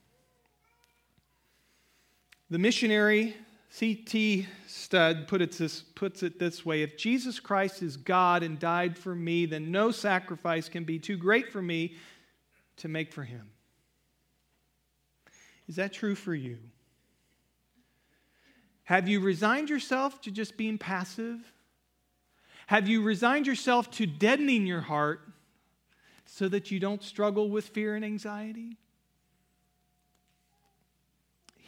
The 2.50 2.58
missionary 2.58 3.34
C.T. 3.74 4.46
Studd 4.66 5.26
put 5.28 5.40
it 5.40 5.52
this, 5.52 5.80
puts 5.80 6.22
it 6.22 6.38
this 6.38 6.64
way 6.66 6.82
If 6.82 6.98
Jesus 6.98 7.40
Christ 7.40 7.82
is 7.82 7.96
God 7.96 8.42
and 8.42 8.58
died 8.58 8.98
for 8.98 9.14
me, 9.14 9.46
then 9.46 9.70
no 9.70 9.90
sacrifice 9.90 10.68
can 10.68 10.84
be 10.84 10.98
too 10.98 11.16
great 11.16 11.50
for 11.50 11.62
me 11.62 11.96
to 12.76 12.88
make 12.88 13.14
for 13.14 13.24
him. 13.24 13.48
Is 15.66 15.76
that 15.76 15.94
true 15.94 16.14
for 16.14 16.34
you? 16.34 16.58
Have 18.84 19.08
you 19.08 19.20
resigned 19.20 19.70
yourself 19.70 20.20
to 20.20 20.30
just 20.30 20.58
being 20.58 20.76
passive? 20.76 21.38
Have 22.66 22.88
you 22.88 23.00
resigned 23.00 23.46
yourself 23.46 23.90
to 23.92 24.04
deadening 24.04 24.66
your 24.66 24.82
heart 24.82 25.20
so 26.26 26.46
that 26.50 26.70
you 26.70 26.78
don't 26.78 27.02
struggle 27.02 27.48
with 27.48 27.68
fear 27.68 27.94
and 27.94 28.04
anxiety? 28.04 28.76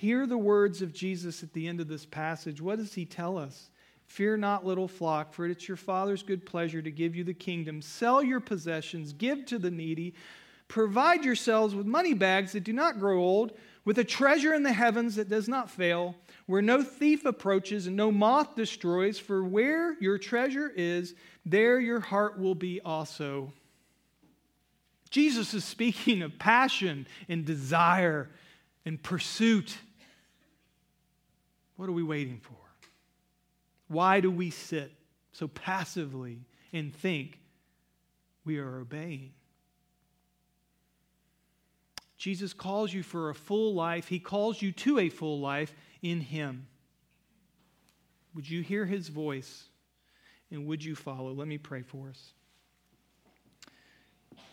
Hear 0.04 0.26
the 0.26 0.36
words 0.36 0.82
of 0.82 0.92
Jesus 0.92 1.42
at 1.42 1.54
the 1.54 1.66
end 1.66 1.80
of 1.80 1.88
this 1.88 2.04
passage. 2.04 2.60
What 2.60 2.76
does 2.76 2.92
he 2.92 3.06
tell 3.06 3.38
us? 3.38 3.70
Fear 4.04 4.36
not, 4.36 4.66
little 4.66 4.86
flock, 4.86 5.32
for 5.32 5.46
it's 5.46 5.66
your 5.66 5.78
Father's 5.78 6.22
good 6.22 6.44
pleasure 6.44 6.82
to 6.82 6.90
give 6.90 7.16
you 7.16 7.24
the 7.24 7.32
kingdom. 7.32 7.80
Sell 7.80 8.22
your 8.22 8.40
possessions, 8.40 9.14
give 9.14 9.46
to 9.46 9.58
the 9.58 9.70
needy, 9.70 10.14
provide 10.68 11.24
yourselves 11.24 11.74
with 11.74 11.86
money 11.86 12.12
bags 12.12 12.52
that 12.52 12.64
do 12.64 12.74
not 12.74 12.98
grow 12.98 13.18
old, 13.18 13.56
with 13.86 13.98
a 13.98 14.04
treasure 14.04 14.52
in 14.52 14.62
the 14.62 14.74
heavens 14.74 15.16
that 15.16 15.30
does 15.30 15.48
not 15.48 15.70
fail 15.70 16.14
where 16.44 16.60
no 16.60 16.82
thief 16.82 17.24
approaches 17.24 17.86
and 17.86 17.96
no 17.96 18.12
moth 18.12 18.54
destroys, 18.56 19.18
for 19.18 19.42
where 19.42 19.98
your 20.02 20.18
treasure 20.18 20.70
is, 20.76 21.14
there 21.46 21.80
your 21.80 22.00
heart 22.00 22.38
will 22.38 22.54
be 22.54 22.78
also. 22.82 23.50
Jesus 25.08 25.54
is 25.54 25.64
speaking 25.64 26.20
of 26.20 26.38
passion 26.38 27.06
and 27.26 27.46
desire 27.46 28.28
and 28.84 29.02
pursuit. 29.02 29.78
What 31.76 31.88
are 31.88 31.92
we 31.92 32.02
waiting 32.02 32.40
for? 32.40 32.56
Why 33.88 34.20
do 34.20 34.30
we 34.30 34.50
sit 34.50 34.92
so 35.32 35.48
passively 35.48 36.38
and 36.72 36.94
think 36.94 37.38
we 38.44 38.58
are 38.58 38.78
obeying? 38.78 39.32
Jesus 42.16 42.52
calls 42.52 42.92
you 42.92 43.02
for 43.02 43.30
a 43.30 43.34
full 43.34 43.74
life. 43.74 44.08
He 44.08 44.18
calls 44.18 44.62
you 44.62 44.72
to 44.72 44.98
a 44.98 45.08
full 45.08 45.40
life 45.40 45.74
in 46.00 46.20
Him. 46.20 46.66
Would 48.34 48.48
you 48.48 48.62
hear 48.62 48.86
His 48.86 49.08
voice 49.08 49.64
and 50.50 50.66
would 50.66 50.82
you 50.82 50.94
follow? 50.94 51.32
Let 51.32 51.48
me 51.48 51.58
pray 51.58 51.82
for 51.82 52.08
us. 52.08 52.32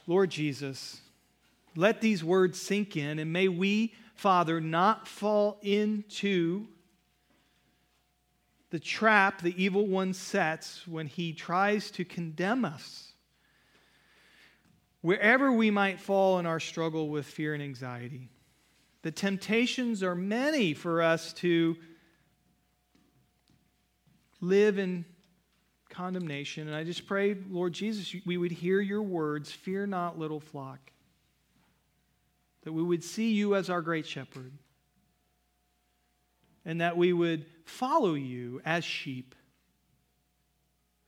Lord 0.08 0.32
Jesus, 0.32 1.00
let 1.76 2.02
these 2.02 2.24
words 2.24 2.60
sink 2.60 2.98
in, 2.98 3.20
and 3.20 3.32
may 3.32 3.48
we, 3.48 3.94
Father, 4.16 4.60
not 4.60 5.08
fall 5.08 5.58
into 5.62 6.68
the 8.72 8.80
trap 8.80 9.42
the 9.42 9.62
evil 9.62 9.86
one 9.86 10.14
sets 10.14 10.88
when 10.88 11.06
he 11.06 11.34
tries 11.34 11.92
to 11.92 12.06
condemn 12.06 12.66
us. 12.66 13.14
Wherever 15.02 15.52
we 15.52 15.70
might 15.70 16.00
fall 16.00 16.40
in 16.40 16.46
our 16.46 16.60
struggle 16.60 17.10
with 17.10 17.26
fear 17.26 17.54
and 17.54 17.62
anxiety. 17.62 18.30
The 19.02 19.12
temptations 19.12 20.04
are 20.04 20.16
many 20.16 20.74
for 20.74 21.02
us 21.02 21.34
to 21.34 21.76
live 24.40 24.80
in 24.80 25.06
condemnation. 25.90 26.68
And 26.68 26.76
I 26.76 26.84
just 26.84 27.08
pray, 27.08 27.36
Lord 27.50 27.74
Jesus, 27.74 28.16
we 28.26 28.38
would 28.38 28.52
hear 28.52 28.80
your 28.80 29.02
words 29.02 29.52
Fear 29.52 29.88
not, 29.88 30.18
little 30.18 30.40
flock. 30.40 30.80
That 32.64 32.72
we 32.72 32.84
would 32.84 33.04
see 33.04 33.34
you 33.34 33.56
as 33.56 33.70
our 33.70 33.82
great 33.82 34.06
shepherd. 34.06 34.54
And 36.64 36.80
that 36.80 36.96
we 36.96 37.12
would 37.12 37.46
follow 37.72 38.14
you 38.14 38.62
as 38.66 38.84
sheep 38.84 39.34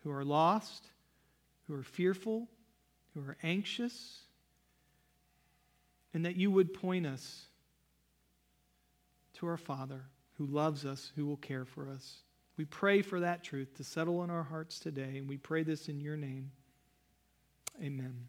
who 0.04 0.12
are 0.12 0.24
lost, 0.24 0.86
who 1.68 1.76
are 1.76 1.84
fearful, 1.84 2.48
who 3.14 3.22
are 3.22 3.38
anxious, 3.44 4.22
and 6.14 6.26
that 6.26 6.36
you 6.36 6.50
would 6.52 6.74
point 6.74 7.06
us 7.06 7.46
to 9.34 9.48
our 9.48 9.58
Father 9.58 10.04
who 10.38 10.46
loves 10.46 10.86
us, 10.86 11.12
who 11.16 11.26
will 11.26 11.38
care 11.38 11.66
for 11.66 11.90
us. 11.90 12.24
We 12.58 12.66
pray 12.66 13.02
for 13.02 13.20
that 13.20 13.44
truth 13.44 13.76
to 13.78 13.84
settle 13.84 14.24
in 14.24 14.30
our 14.30 14.44
hearts 14.44 14.80
today, 14.80 15.18
and 15.18 15.28
we 15.28 15.38
pray 15.38 15.64
this 15.64 15.90
in 15.90 16.00
your 16.00 16.18
name. 16.18 16.52
Amen. 17.82 18.28